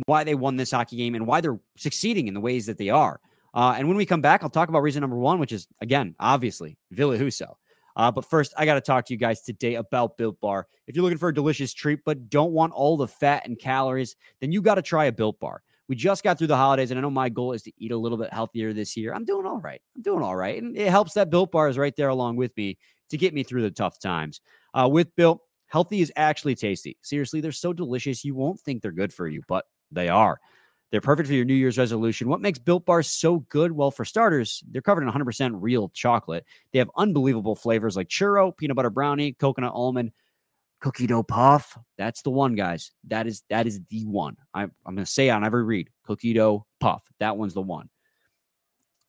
why 0.05 0.23
they 0.23 0.35
won 0.35 0.55
this 0.55 0.71
hockey 0.71 0.97
game 0.97 1.15
and 1.15 1.27
why 1.27 1.41
they're 1.41 1.59
succeeding 1.77 2.27
in 2.27 2.33
the 2.33 2.39
ways 2.39 2.65
that 2.65 2.77
they 2.77 2.89
are. 2.89 3.19
Uh, 3.53 3.75
and 3.77 3.87
when 3.87 3.97
we 3.97 4.05
come 4.05 4.21
back, 4.21 4.43
I'll 4.43 4.49
talk 4.49 4.69
about 4.69 4.81
reason 4.81 5.01
number 5.01 5.17
one, 5.17 5.39
which 5.39 5.51
is, 5.51 5.67
again, 5.81 6.15
obviously, 6.19 6.77
Ville 6.91 7.11
Husso. 7.11 7.55
Uh, 7.97 8.09
but 8.09 8.23
first, 8.23 8.53
I 8.57 8.65
got 8.65 8.75
to 8.75 8.81
talk 8.81 9.05
to 9.05 9.13
you 9.13 9.17
guys 9.17 9.41
today 9.41 9.75
about 9.75 10.17
Built 10.17 10.39
Bar. 10.39 10.67
If 10.87 10.95
you're 10.95 11.03
looking 11.03 11.17
for 11.17 11.29
a 11.29 11.33
delicious 11.33 11.73
treat 11.73 11.99
but 12.05 12.29
don't 12.29 12.53
want 12.53 12.71
all 12.71 12.95
the 12.95 13.07
fat 13.07 13.45
and 13.45 13.59
calories, 13.59 14.15
then 14.39 14.53
you 14.53 14.61
got 14.61 14.75
to 14.75 14.81
try 14.81 15.05
a 15.05 15.11
Built 15.11 15.39
Bar. 15.41 15.61
We 15.89 15.95
just 15.97 16.23
got 16.23 16.37
through 16.37 16.47
the 16.47 16.55
holidays, 16.55 16.91
and 16.91 16.97
I 16.97 17.01
know 17.01 17.09
my 17.09 17.27
goal 17.27 17.51
is 17.51 17.63
to 17.63 17.73
eat 17.77 17.91
a 17.91 17.97
little 17.97 18.17
bit 18.17 18.31
healthier 18.31 18.71
this 18.71 18.95
year. 18.95 19.13
I'm 19.13 19.25
doing 19.25 19.45
all 19.45 19.59
right. 19.59 19.81
I'm 19.97 20.01
doing 20.01 20.23
all 20.23 20.37
right. 20.37 20.61
And 20.61 20.77
it 20.77 20.89
helps 20.89 21.13
that 21.15 21.29
Built 21.29 21.51
Bar 21.51 21.67
is 21.67 21.77
right 21.77 21.93
there 21.97 22.07
along 22.07 22.37
with 22.37 22.55
me 22.55 22.77
to 23.09 23.17
get 23.17 23.33
me 23.33 23.43
through 23.43 23.63
the 23.63 23.71
tough 23.71 23.99
times. 23.99 24.39
Uh, 24.73 24.87
with 24.89 25.13
Built, 25.17 25.41
healthy 25.67 25.99
is 25.99 26.13
actually 26.15 26.55
tasty. 26.55 26.97
Seriously, 27.01 27.41
they're 27.41 27.51
so 27.51 27.73
delicious, 27.73 28.23
you 28.23 28.35
won't 28.35 28.61
think 28.61 28.81
they're 28.81 28.93
good 28.93 29.11
for 29.11 29.27
you, 29.27 29.41
but 29.49 29.65
they 29.91 30.09
are. 30.09 30.39
They're 30.91 31.01
perfect 31.01 31.27
for 31.27 31.33
your 31.33 31.45
New 31.45 31.53
Year's 31.53 31.77
resolution. 31.77 32.27
What 32.27 32.41
makes 32.41 32.59
Built 32.59 32.85
Bars 32.85 33.09
so 33.09 33.39
good? 33.39 33.71
Well, 33.71 33.91
for 33.91 34.03
starters, 34.03 34.61
they're 34.69 34.81
covered 34.81 35.03
in 35.03 35.09
100% 35.09 35.57
real 35.61 35.89
chocolate. 35.89 36.45
They 36.73 36.79
have 36.79 36.91
unbelievable 36.97 37.55
flavors 37.55 37.95
like 37.95 38.09
churro, 38.09 38.55
peanut 38.55 38.75
butter 38.75 38.89
brownie, 38.89 39.31
coconut 39.31 39.71
almond, 39.73 40.11
cookie 40.81 41.07
dough 41.07 41.23
puff. 41.23 41.77
That's 41.97 42.23
the 42.23 42.29
one, 42.29 42.55
guys. 42.55 42.91
That 43.07 43.25
is 43.25 43.43
that 43.49 43.67
is 43.67 43.79
the 43.89 44.05
one. 44.05 44.35
I, 44.53 44.63
I'm 44.63 44.71
going 44.85 44.97
to 44.97 45.05
say 45.05 45.29
on 45.29 45.45
every 45.45 45.63
read, 45.63 45.89
cookie 46.03 46.33
dough 46.33 46.65
puff. 46.81 47.03
That 47.19 47.37
one's 47.37 47.53
the 47.53 47.61
one. 47.61 47.89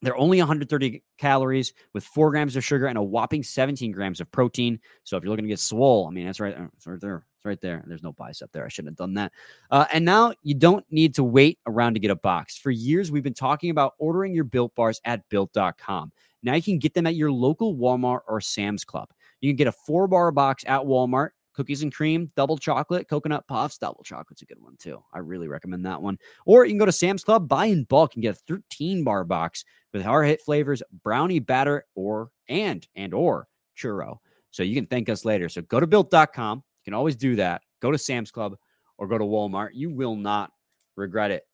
They're 0.01 0.17
only 0.17 0.37
130 0.39 1.01
calories 1.17 1.73
with 1.93 2.03
four 2.03 2.29
grams 2.31 2.55
of 2.55 2.63
sugar 2.63 2.87
and 2.87 2.97
a 2.97 3.03
whopping 3.03 3.41
17 3.41 3.91
grams 3.91 4.19
of 4.19 4.31
protein. 4.31 4.79
So 5.03 5.15
if 5.15 5.23
you're 5.23 5.29
looking 5.31 5.45
to 5.45 5.49
get 5.49 5.59
swole, 5.59 6.07
I 6.07 6.11
mean, 6.11 6.25
that's 6.25 6.41
right, 6.41 6.57
uh, 6.57 6.67
it's 6.75 6.85
right 6.85 6.99
there. 6.99 7.25
It's 7.43 7.49
right 7.49 7.59
there. 7.59 7.83
There's 7.85 8.03
no 8.03 8.13
bicep 8.13 8.53
there. 8.53 8.63
I 8.63 8.69
shouldn't 8.69 8.93
have 8.93 8.97
done 8.97 9.15
that. 9.15 9.33
Uh, 9.69 9.85
and 9.91 10.05
now 10.05 10.33
you 10.43 10.53
don't 10.53 10.85
need 10.89 11.13
to 11.15 11.25
wait 11.25 11.59
around 11.67 11.95
to 11.95 11.99
get 11.99 12.09
a 12.09 12.15
box. 12.15 12.57
For 12.57 12.71
years, 12.71 13.11
we've 13.11 13.21
been 13.21 13.33
talking 13.33 13.69
about 13.69 13.95
ordering 13.97 14.33
your 14.33 14.45
built 14.45 14.73
bars 14.75 15.01
at 15.03 15.27
built.com. 15.27 16.13
Now 16.41 16.53
you 16.55 16.61
can 16.61 16.79
get 16.79 16.93
them 16.93 17.05
at 17.05 17.15
your 17.15 17.33
local 17.33 17.75
Walmart 17.75 18.21
or 18.29 18.39
Sam's 18.39 18.85
Club. 18.85 19.09
You 19.41 19.51
can 19.51 19.57
get 19.57 19.67
a 19.67 19.73
four 19.73 20.07
bar 20.07 20.31
box 20.31 20.63
at 20.65 20.83
Walmart 20.83 21.31
cookies 21.53 21.83
and 21.83 21.93
cream, 21.93 22.31
double 22.37 22.57
chocolate, 22.57 23.09
coconut 23.09 23.45
puffs. 23.45 23.77
Double 23.77 24.03
chocolate's 24.03 24.41
a 24.41 24.45
good 24.45 24.61
one 24.61 24.77
too. 24.77 25.03
I 25.13 25.19
really 25.19 25.49
recommend 25.49 25.85
that 25.85 26.01
one. 26.01 26.17
Or 26.45 26.63
you 26.63 26.71
can 26.71 26.79
go 26.79 26.85
to 26.85 26.93
Sam's 26.93 27.25
Club, 27.25 27.49
buy 27.49 27.65
in 27.65 27.83
bulk, 27.83 28.13
and 28.13 28.21
get 28.21 28.37
a 28.37 28.39
13 28.47 29.03
bar 29.03 29.25
box 29.25 29.65
with 29.91 30.05
our 30.05 30.23
hit 30.23 30.39
flavors, 30.39 30.81
brownie 31.03 31.39
batter, 31.39 31.85
or 31.93 32.31
and 32.47 32.87
and 32.95 33.13
or 33.13 33.49
churro. 33.77 34.19
So 34.51 34.63
you 34.63 34.75
can 34.75 34.85
thank 34.85 35.09
us 35.09 35.25
later. 35.25 35.49
So 35.49 35.61
go 35.61 35.81
to 35.81 35.87
built.com. 35.87 36.63
You 36.83 36.91
can 36.91 36.95
always 36.95 37.15
do 37.15 37.37
that. 37.37 37.61
Go 37.81 37.91
to 37.91 37.97
Sam's 37.97 38.29
Club 38.29 38.57
or 38.97 39.07
go 39.07 39.17
to 39.17 39.23
Walmart. 39.23 39.69
You 39.73 39.89
will 39.89 40.17
not 40.17 40.51
regret 40.97 41.31
it. 41.31 41.47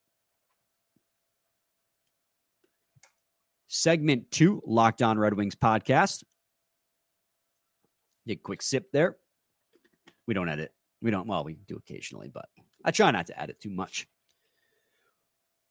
Segment 3.68 4.32
two, 4.32 4.64
Locked 4.66 5.04
On 5.04 5.20
Red 5.20 5.36
Wings 5.36 5.56
podcast. 5.56 6.24
Get 8.26 8.40
a 8.40 8.42
quick 8.42 8.64
sip 8.64 8.92
there. 8.92 9.18
We 10.26 10.34
don't 10.34 10.50
edit. 10.50 10.74
We 11.02 11.12
don't, 11.12 11.28
well, 11.28 11.44
we 11.44 11.54
do 11.68 11.78
occasionally, 11.78 12.28
but 12.28 12.50
I 12.84 12.90
try 12.90 13.12
not 13.12 13.28
to 13.28 13.40
edit 13.40 13.60
too 13.60 13.70
much. 13.70 14.08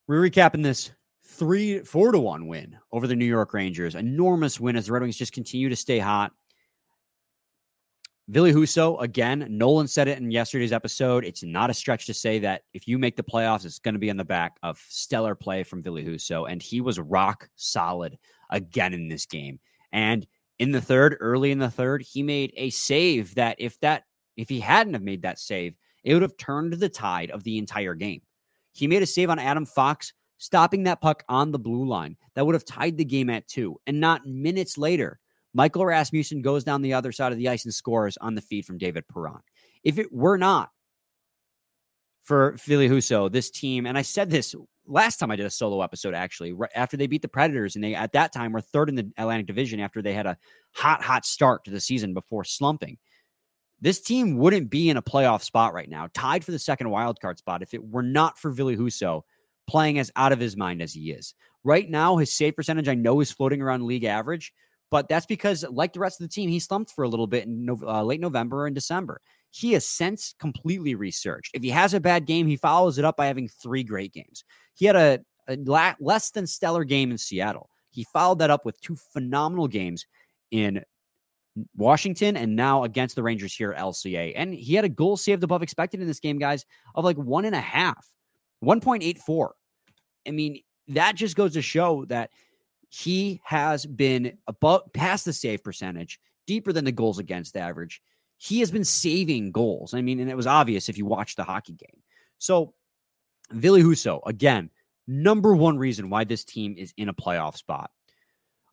We're 0.07 0.23
recapping 0.23 0.63
this 0.63 0.93
three, 1.25 1.81
four 1.81 2.13
to 2.13 2.21
one 2.21 2.47
win 2.47 2.79
over 2.93 3.09
the 3.09 3.17
New 3.17 3.27
York 3.27 3.53
Rangers. 3.53 3.97
Enormous 3.97 4.61
win 4.61 4.77
as 4.77 4.87
the 4.87 4.93
Red 4.93 5.03
Wings 5.03 5.17
just 5.17 5.33
continue 5.33 5.69
to 5.69 5.77
stay 5.77 5.99
hot. 5.99 6.33
Ville 8.29 8.53
Husso, 8.53 9.01
again, 9.03 9.47
Nolan 9.49 9.89
said 9.89 10.07
it 10.07 10.19
in 10.19 10.31
yesterday's 10.31 10.73
episode. 10.73 11.25
It's 11.25 11.43
not 11.43 11.71
a 11.71 11.75
stretch 11.75 12.05
to 12.07 12.15
say 12.15 12.39
that 12.41 12.65
if 12.75 12.87
you 12.87 12.99
make 12.99 13.17
the 13.17 13.23
playoffs, 13.23 13.65
it's 13.65 13.79
going 13.79 13.95
to 13.95 13.99
be 13.99 14.11
on 14.11 14.19
the 14.19 14.25
back 14.25 14.59
of 14.63 14.79
stellar 14.91 15.35
play 15.35 15.63
from 15.63 15.83
Ville 15.83 15.95
Husso. 15.95 16.51
And 16.51 16.63
he 16.63 16.83
was 16.83 17.01
rock 17.01 17.49
solid 17.57 18.19
again 18.51 18.93
in 18.93 19.09
this 19.09 19.25
game. 19.25 19.59
And 19.93 20.27
in 20.59 20.73
the 20.73 20.81
third, 20.81 21.17
early 21.21 21.53
in 21.53 21.59
the 21.59 21.71
third, 21.71 22.03
he 22.03 22.23
made 22.23 22.53
a 22.55 22.69
save 22.69 23.35
that 23.37 23.57
if 23.59 23.81
that 23.81 24.05
if 24.37 24.51
he 24.51 24.61
hadn't 24.61 24.93
have 24.93 25.03
made 25.03 25.23
that 25.23 25.39
save, 25.39 25.75
it 26.05 26.13
would 26.13 26.23
have 26.23 26.37
turned 26.37 26.75
the 26.75 26.89
tide 26.89 27.31
of 27.31 27.45
the 27.45 27.57
entire 27.57 27.95
game. 27.95 28.21
He 28.73 28.87
made 28.87 29.03
a 29.03 29.07
save 29.07 29.31
on 29.31 29.39
Adam 29.39 29.65
Fox, 29.65 30.13
stopping 30.37 30.83
that 30.83 31.01
puck 31.01 31.25
on 31.31 31.51
the 31.51 31.59
blue 31.59 31.89
line. 31.89 32.17
That 32.35 32.45
would 32.45 32.55
have 32.55 32.65
tied 32.67 32.99
the 32.99 33.05
game 33.07 33.31
at 33.31 33.49
two. 33.49 33.81
And 33.87 34.01
not 34.01 34.27
minutes 34.27 34.77
later, 34.77 35.19
Michael 35.55 35.87
Rasmussen 35.87 36.43
goes 36.43 36.65
down 36.65 36.83
the 36.83 36.95
other 36.95 37.13
side 37.13 37.33
of 37.33 37.39
the 37.39 37.49
ice 37.49 37.65
and 37.65 37.75
scores 37.75 38.17
on 38.19 38.35
the 38.35 38.41
feed 38.41 38.65
from 38.65 38.79
David 38.79 39.09
Perron. 39.09 39.41
If 39.83 39.99
it 39.99 40.13
were 40.13 40.37
not 40.37 40.71
for 42.23 42.57
Ville 42.67 42.89
Husso, 42.89 43.31
this 43.31 43.51
team, 43.51 43.87
and 43.87 43.97
I 43.97 44.03
said 44.03 44.31
this 44.31 44.55
last 44.87 45.19
time 45.19 45.31
I 45.31 45.37
did 45.37 45.47
a 45.47 45.51
solo 45.51 45.83
episode, 45.83 46.15
actually, 46.15 46.53
right 46.53 46.71
after 46.75 46.97
they 46.97 47.07
beat 47.07 47.23
the 47.23 47.29
Predators, 47.29 47.75
and 47.75 47.85
they 47.85 47.95
at 47.95 48.13
that 48.13 48.33
time 48.33 48.53
were 48.53 48.61
third 48.61 48.89
in 48.89 48.95
the 48.95 49.11
Atlantic 49.17 49.47
Division 49.47 49.81
after 49.81 50.03
they 50.03 50.13
had 50.13 50.27
a 50.27 50.37
hot, 50.73 51.03
hot 51.03 51.25
start 51.25 51.65
to 51.65 51.71
the 51.71 51.81
season 51.81 52.15
before 52.15 52.45
slumping. 52.45 52.99
This 53.81 54.01
team 54.01 54.39
wouldn't 54.39 54.71
be 54.71 54.91
in 54.91 54.97
a 54.97 55.03
playoff 55.03 55.43
spot 55.43 55.73
right 55.73 55.89
now, 55.89 56.09
tied 56.13 56.45
for 56.45 56.51
the 56.51 56.59
second 56.59 56.91
wild 56.91 57.21
card 57.21 57.39
spot, 57.39 57.63
if 57.63 57.75
it 57.75 57.85
were 57.85 58.03
not 58.03 58.39
for 58.39 58.51
Ville 58.51 58.77
Husso 58.77 59.23
playing 59.69 59.99
as 59.99 60.11
out 60.17 60.33
of 60.33 60.41
his 60.41 60.57
mind 60.57 60.83
as 60.83 60.93
he 60.93 61.13
is. 61.13 61.35
Right 61.63 61.89
now, 61.89 62.17
his 62.17 62.33
save 62.33 62.57
percentage 62.57 62.89
I 62.89 62.95
know 62.95 63.21
is 63.21 63.31
floating 63.31 63.63
around 63.63 63.85
league 63.85 64.05
average, 64.05 64.53
but 64.91 65.09
that's 65.09 65.27
because, 65.27 65.65
like 65.71 65.93
the 65.93 66.01
rest 66.01 66.21
of 66.21 66.29
the 66.29 66.33
team, 66.33 66.49
he 66.49 66.59
slumped 66.59 66.93
for 66.93 67.05
a 67.05 67.09
little 67.09 67.27
bit 67.27 67.47
in 67.47 67.69
uh, 67.69 68.03
late 68.03 68.21
November 68.21 68.67
and 68.67 68.75
December. 68.75 69.21
He 69.51 69.73
has 69.73 69.87
since 69.87 70.35
completely 70.39 70.95
researched. 70.95 71.55
If 71.55 71.63
he 71.63 71.71
has 71.71 71.95
a 71.95 72.01
bad 72.01 72.27
game, 72.27 72.47
he 72.47 72.57
follows 72.57 72.99
it 72.99 73.05
up 73.05 73.17
by 73.17 73.27
having 73.27 73.49
three 73.49 73.83
great 73.83 74.13
games. 74.13 74.45
He 74.75 74.87
had 74.87 74.97
a, 74.97 75.21
a 75.49 75.57
la- 75.57 75.95
less 76.01 76.31
than 76.31 76.47
stellar 76.47 76.85
game 76.85 77.11
in 77.11 77.19
Seattle. 77.19 77.71
He 77.91 78.05
followed 78.13 78.39
that 78.41 78.51
up 78.51 78.65
with 78.65 78.81
two 78.81 78.97
phenomenal 78.97 79.69
games 79.69 80.07
in 80.51 80.83
Washington 81.77 82.37
and 82.37 82.57
now 82.57 82.85
against 82.85 83.17
the 83.17 83.23
Rangers 83.23 83.55
here 83.55 83.73
at 83.73 83.83
LCA. 83.83 84.33
And 84.37 84.55
he 84.55 84.75
had 84.75 84.85
a 84.85 84.91
goal 84.91 85.17
saved 85.17 85.43
above 85.43 85.63
expected 85.63 86.01
in 86.01 86.07
this 86.07 86.21
game, 86.21 86.39
guys, 86.39 86.65
of 86.95 87.05
like 87.05 87.17
one 87.17 87.45
and 87.45 87.55
a 87.55 87.61
half, 87.61 88.07
1.84. 88.65 89.51
I 90.27 90.31
mean, 90.31 90.61
that 90.89 91.15
just 91.17 91.37
goes 91.37 91.55
to 91.55 91.63
show 91.63 92.05
that 92.07 92.31
he 92.89 93.41
has 93.45 93.85
been 93.87 94.39
above 94.47 94.93
past 94.93 95.25
the 95.25 95.33
save 95.33 95.63
percentage, 95.63 96.19
deeper 96.47 96.73
than 96.73 96.85
the 96.85 96.93
goals 96.93 97.19
against 97.19 97.57
average. 97.57 98.01
He 98.39 98.61
has 98.61 98.71
been 98.71 98.85
saving 98.85 99.53
goals. 99.53 99.95
I 99.95 100.01
mean, 100.01 100.21
and 100.21 100.31
it 100.31 100.37
was 100.37 100.47
obvious 100.47 100.89
if 100.89 100.97
you 100.97 101.05
watch 101.05 101.37
the 101.37 101.45
hockey 101.45 101.75
game. 101.75 102.03
So, 102.39 102.75
Ville 103.51 103.79
Husso, 103.79 104.21
again, 104.27 104.71
number 105.07 105.55
one 105.55 105.79
reason 105.79 106.09
why 106.11 106.25
this 106.25 106.45
team 106.45 106.77
is 106.79 106.93
in 106.97 107.09
a 107.09 107.15
playoff 107.15 107.57
spot. 107.57 107.91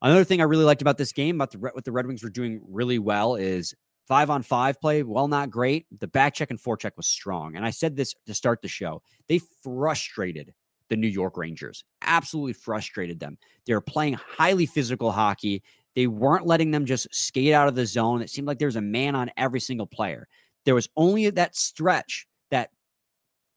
Another 0.02 0.24
thing 0.24 0.40
I 0.40 0.44
really 0.44 0.64
liked 0.64 0.82
about 0.82 0.98
this 0.98 1.12
game, 1.12 1.36
about 1.36 1.50
the, 1.50 1.58
what 1.58 1.84
the 1.84 1.92
Red 1.92 2.06
Wings 2.06 2.22
were 2.22 2.30
doing 2.30 2.60
really 2.68 2.98
well, 2.98 3.34
is 3.34 3.74
five 4.06 4.30
on 4.30 4.42
five 4.42 4.80
play. 4.80 5.02
Well, 5.02 5.26
not 5.26 5.50
great. 5.50 5.86
The 5.98 6.06
back 6.06 6.34
check 6.34 6.50
and 6.50 6.60
forecheck 6.60 6.92
was 6.96 7.06
strong. 7.06 7.56
And 7.56 7.64
I 7.64 7.70
said 7.70 7.96
this 7.96 8.14
to 8.26 8.34
start 8.34 8.62
the 8.62 8.68
show. 8.68 9.02
They 9.28 9.40
frustrated 9.62 10.54
the 10.88 10.96
New 10.96 11.08
York 11.08 11.36
Rangers, 11.36 11.84
absolutely 12.02 12.52
frustrated 12.52 13.20
them. 13.20 13.38
They 13.66 13.74
were 13.74 13.80
playing 13.80 14.14
highly 14.14 14.66
physical 14.66 15.10
hockey. 15.10 15.62
They 15.94 16.06
weren't 16.06 16.46
letting 16.46 16.70
them 16.70 16.86
just 16.86 17.08
skate 17.14 17.52
out 17.52 17.68
of 17.68 17.74
the 17.74 17.86
zone. 17.86 18.22
It 18.22 18.30
seemed 18.30 18.46
like 18.46 18.58
there 18.58 18.68
was 18.68 18.76
a 18.76 18.82
man 18.82 19.14
on 19.14 19.30
every 19.36 19.60
single 19.60 19.86
player. 19.86 20.28
There 20.64 20.74
was 20.74 20.88
only 20.96 21.28
that 21.30 21.56
stretch 21.56 22.26
that, 22.50 22.70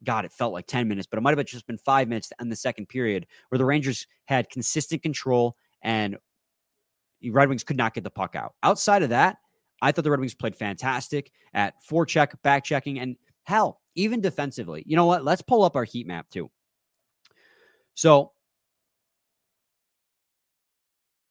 God, 0.03 0.25
it 0.25 0.31
felt 0.31 0.53
like 0.53 0.67
10 0.67 0.87
minutes, 0.87 1.07
but 1.09 1.17
it 1.17 1.21
might 1.21 1.37
have 1.37 1.45
just 1.45 1.67
been 1.67 1.77
five 1.77 2.07
minutes 2.07 2.31
in 2.39 2.49
the 2.49 2.55
second 2.55 2.87
period 2.87 3.27
where 3.49 3.59
the 3.59 3.65
Rangers 3.65 4.07
had 4.25 4.49
consistent 4.49 5.03
control 5.03 5.55
and 5.81 6.17
Red 7.27 7.49
Wings 7.49 7.63
could 7.63 7.77
not 7.77 7.93
get 7.93 8.03
the 8.03 8.09
puck 8.09 8.35
out. 8.35 8.55
Outside 8.63 9.03
of 9.03 9.09
that, 9.09 9.37
I 9.81 9.91
thought 9.91 10.03
the 10.03 10.11
Red 10.11 10.19
Wings 10.19 10.33
played 10.33 10.55
fantastic 10.55 11.31
at 11.53 11.73
forecheck, 11.89 12.41
back 12.43 12.63
checking, 12.63 12.99
and 12.99 13.17
hell, 13.43 13.81
even 13.95 14.21
defensively. 14.21 14.83
You 14.85 14.95
know 14.95 15.05
what? 15.05 15.23
Let's 15.23 15.41
pull 15.41 15.63
up 15.63 15.75
our 15.75 15.83
heat 15.83 16.07
map 16.07 16.29
too. 16.29 16.49
So 17.99 18.31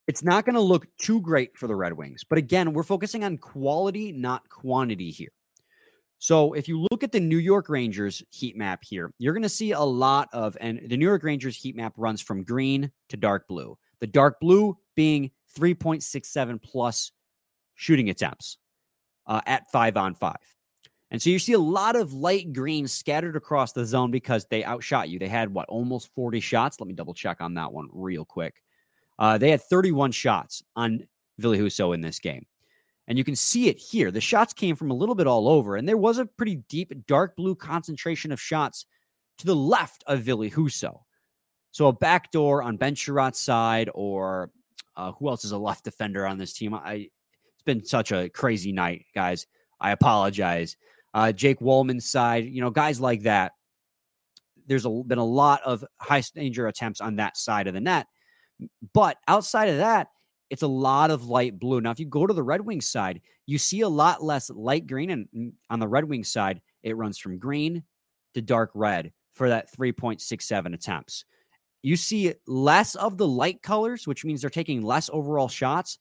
it's 0.07 0.23
not 0.23 0.45
going 0.45 0.55
to 0.55 0.61
look 0.61 0.87
too 0.99 1.23
great 1.23 1.57
for 1.57 1.67
the 1.67 1.75
Red 1.75 1.95
Wings. 1.95 2.25
But 2.29 2.37
again, 2.37 2.75
we're 2.75 2.83
focusing 2.83 3.25
on 3.25 3.39
quality, 3.39 4.13
not 4.13 4.47
quantity 4.51 5.11
here. 5.11 5.31
So 6.19 6.53
if 6.53 6.69
you 6.69 6.87
look 6.91 7.03
at 7.03 7.11
the 7.11 7.21
New 7.21 7.39
York 7.39 7.71
Rangers 7.71 8.23
heat 8.29 8.55
map 8.55 8.81
here, 8.83 9.15
you're 9.17 9.33
going 9.33 9.43
to 9.45 9.49
see 9.49 9.73
a 9.73 9.81
lot 9.81 10.29
of, 10.35 10.59
and 10.61 10.79
the 10.89 10.99
New 10.99 11.07
York 11.07 11.25
Rangers 11.25 11.57
heat 11.57 11.75
map 11.75 11.95
runs 11.97 12.21
from 12.21 12.45
green 12.45 12.93
to 13.09 13.17
dark 13.17 13.49
blue. 13.49 13.79
The 14.01 14.07
dark 14.07 14.39
blue 14.39 14.77
being 14.95 15.31
3.67 15.59 16.63
plus 16.63 17.13
shooting 17.77 18.11
attempts 18.11 18.59
uh, 19.27 19.41
at 19.47 19.71
five 19.73 19.97
on 19.97 20.15
five. 20.15 20.37
And 21.11 21.23
so 21.23 21.31
you 21.31 21.39
see 21.39 21.55
a 21.55 21.59
lot 21.59 21.97
of 21.97 22.13
light 22.13 22.53
green 22.53 22.87
scattered 22.87 23.37
across 23.37 23.73
the 23.73 23.87
zone 23.87 24.11
because 24.11 24.47
they 24.47 24.65
outshot 24.65 25.09
you. 25.09 25.19
They 25.19 25.29
had 25.29 25.53
what, 25.53 25.69
almost 25.69 26.15
40 26.15 26.41
shots? 26.41 26.81
Let 26.81 26.87
me 26.87 26.95
double 26.95 27.15
check 27.15 27.41
on 27.41 27.55
that 27.55 27.73
one 27.73 27.89
real 27.93 28.25
quick. 28.25 28.63
Uh, 29.19 29.39
they 29.39 29.51
had 29.51 29.63
31 29.63 30.13
shots 30.13 30.63
on 30.77 31.07
Ville 31.39 31.53
Husso 31.53 31.95
in 31.95 32.01
this 32.01 32.19
game. 32.19 32.47
And 33.07 33.17
you 33.17 33.25
can 33.25 33.37
see 33.37 33.69
it 33.69 33.79
here. 33.79 34.11
The 34.11 34.21
shots 34.21 34.53
came 34.53 34.77
from 34.77 34.91
a 34.91 34.95
little 34.95 35.15
bit 35.15 35.27
all 35.27 35.49
over, 35.49 35.77
and 35.77 35.89
there 35.89 35.97
was 35.97 36.19
a 36.19 36.27
pretty 36.27 36.57
deep 36.69 36.93
dark 37.07 37.37
blue 37.37 37.55
concentration 37.55 38.33
of 38.33 38.41
shots 38.41 38.85
to 39.39 39.47
the 39.47 39.57
left 39.57 40.05
of 40.07 40.21
Ville 40.21 40.51
Husso. 40.51 41.01
So 41.71 41.87
a 41.87 41.93
backdoor 41.93 42.63
on 42.63 42.77
Ben 42.77 42.95
side, 42.97 43.89
or 43.95 44.51
uh, 44.97 45.13
who 45.13 45.29
else 45.29 45.45
is 45.45 45.53
a 45.53 45.59
left 45.59 45.85
defender 45.85 46.27
on 46.27 46.37
this 46.37 46.53
team? 46.53 46.75
I 46.75 47.09
it's 47.55 47.65
been 47.65 47.85
such 47.85 48.13
a 48.13 48.29
crazy 48.29 48.73
night, 48.73 49.07
guys. 49.15 49.47
I 49.81 49.93
apologize. 49.93 50.77
Uh, 51.19 51.33
Jake 51.33 51.59
Walman's 51.59 52.09
side, 52.09 52.45
you 52.45 52.61
know, 52.61 52.71
guys 52.71 53.01
like 53.01 53.23
that. 53.23 53.51
There's 54.69 54.87
a, 54.87 54.91
been 55.05 55.19
a 55.19 55.25
lot 55.25 55.61
of 55.65 55.85
high 55.97 56.23
danger 56.33 56.69
attempts 56.69 57.01
on 57.01 57.17
that 57.17 57.37
side 57.37 57.67
of 57.67 57.75
the 57.75 57.81
net. 57.81 58.07
But 58.95 59.17
outside 59.27 59.69
of 59.69 59.79
that, 59.79 60.11
it's 60.49 60.63
a 60.63 60.69
lot 60.69 61.11
of 61.11 61.25
light 61.25 61.59
blue. 61.59 61.81
Now, 61.81 61.91
if 61.91 61.99
you 61.99 62.07
go 62.07 62.25
to 62.25 62.33
the 62.33 62.43
Red 62.45 62.61
Wings 62.61 62.89
side, 62.89 63.21
you 63.47 63.59
see 63.59 63.81
a 63.81 63.89
lot 63.89 64.23
less 64.23 64.49
light 64.49 64.87
green. 64.87 65.11
And 65.11 65.29
mm, 65.37 65.53
on 65.69 65.81
the 65.81 65.89
Red 65.89 66.05
Wings 66.05 66.31
side, 66.31 66.61
it 66.85 66.97
runs 66.97 67.19
from 67.19 67.41
green 67.41 67.83
to 68.35 68.41
dark 68.41 68.71
red 68.75 69.13
for 69.33 69.49
that 69.49 69.75
3.67 69.77 70.73
attempts. 70.73 71.25
You 71.83 71.97
see 71.97 72.33
less 72.47 72.95
of 72.95 73.19
the 73.19 73.27
light 73.27 73.61
colors, 73.61 74.07
which 74.07 74.25
means 74.25 74.43
they're 74.43 74.51
taking 74.51 74.83
less 74.83 75.11
overall 75.13 75.49
shots, 75.49 75.99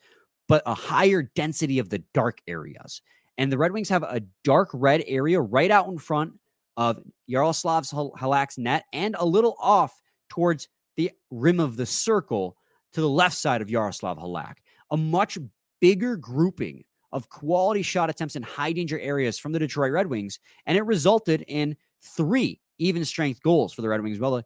but 0.48 0.62
a 0.68 0.76
higher 0.76 1.24
density 1.24 1.80
of 1.80 1.90
the 1.90 2.04
dark 2.14 2.38
areas. 2.48 3.02
And 3.38 3.52
the 3.52 3.58
Red 3.58 3.72
Wings 3.72 3.90
have 3.90 4.04
a 4.04 4.22
dark 4.44 4.70
red 4.74 5.04
area 5.08 5.40
right 5.40 5.70
out 5.72 5.88
in 5.88 5.98
front 5.98 6.34
of 6.76 7.00
Yaroslav 7.28 7.86
Halak's 7.86 8.58
net 8.58 8.86
and 8.94 9.16
a 9.20 9.26
little 9.26 9.56
off 9.60 10.00
towards 10.30 10.68
the 10.96 11.12
rim 11.32 11.60
of 11.60 11.78
the 11.78 11.86
circle 11.86 12.58
to 12.94 13.02
the 13.02 13.10
left 13.10 13.36
side 13.36 13.62
of 13.62 13.70
Yaroslav 13.70 14.18
Halak. 14.18 14.56
A 14.92 14.98
much 14.98 15.38
bigger 15.80 16.16
grouping 16.16 16.84
of 17.12 17.30
quality 17.30 17.82
shot 17.82 18.10
attempts 18.10 18.36
in 18.36 18.44
high 18.44 18.72
danger 18.72 19.00
areas 19.00 19.38
from 19.40 19.52
the 19.52 19.60
Detroit 19.60 19.92
Red 19.92 20.08
Wings, 20.08 20.40
and 20.66 20.78
it 20.78 20.86
resulted 20.86 21.44
in 21.48 21.76
three 22.02 22.60
even 22.80 23.06
strength 23.06 23.42
goals 23.42 23.74
for 23.74 23.82
the 23.82 23.90
Red 23.90 24.02
Wings. 24.02 24.20
Well, 24.20 24.38
the 24.38 24.46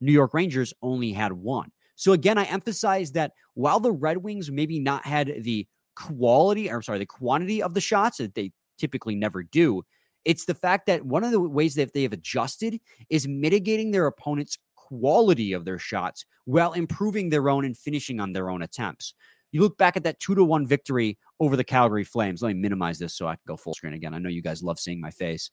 New 0.00 0.12
York 0.12 0.34
Rangers 0.34 0.74
only 0.82 1.12
had 1.12 1.32
one. 1.32 1.70
So 1.94 2.12
again, 2.12 2.38
I 2.38 2.44
emphasize 2.44 3.12
that 3.12 3.32
while 3.54 3.80
the 3.80 3.92
Red 3.92 4.18
Wings 4.18 4.50
maybe 4.50 4.78
not 4.78 5.04
had 5.06 5.42
the 5.42 5.66
quality, 5.96 6.70
or 6.70 6.82
sorry, 6.82 6.98
the 6.98 7.06
quantity 7.06 7.62
of 7.62 7.74
the 7.74 7.80
shots 7.80 8.18
that 8.18 8.34
they 8.34 8.52
typically 8.78 9.16
never 9.16 9.42
do, 9.42 9.82
it's 10.24 10.44
the 10.44 10.54
fact 10.54 10.86
that 10.86 11.04
one 11.04 11.24
of 11.24 11.30
the 11.30 11.40
ways 11.40 11.74
that 11.76 11.92
they 11.92 12.02
have 12.02 12.12
adjusted 12.12 12.80
is 13.10 13.26
mitigating 13.26 13.90
their 13.90 14.06
opponent's 14.06 14.58
quality 14.74 15.52
of 15.52 15.64
their 15.64 15.78
shots 15.78 16.24
while 16.44 16.72
improving 16.72 17.28
their 17.28 17.48
own 17.48 17.64
and 17.64 17.76
finishing 17.76 18.20
on 18.20 18.32
their 18.32 18.50
own 18.50 18.62
attempts. 18.62 19.14
You 19.52 19.60
look 19.60 19.78
back 19.78 19.96
at 19.96 20.04
that 20.04 20.20
two 20.20 20.34
to 20.34 20.44
one 20.44 20.66
victory 20.66 21.18
over 21.40 21.56
the 21.56 21.64
Calgary 21.64 22.04
Flames. 22.04 22.42
Let 22.42 22.54
me 22.54 22.60
minimize 22.60 22.98
this 22.98 23.14
so 23.14 23.26
I 23.26 23.36
can 23.36 23.42
go 23.46 23.56
full 23.56 23.74
screen 23.74 23.94
again. 23.94 24.14
I 24.14 24.18
know 24.18 24.28
you 24.28 24.42
guys 24.42 24.62
love 24.62 24.78
seeing 24.78 25.00
my 25.00 25.10
face. 25.10 25.50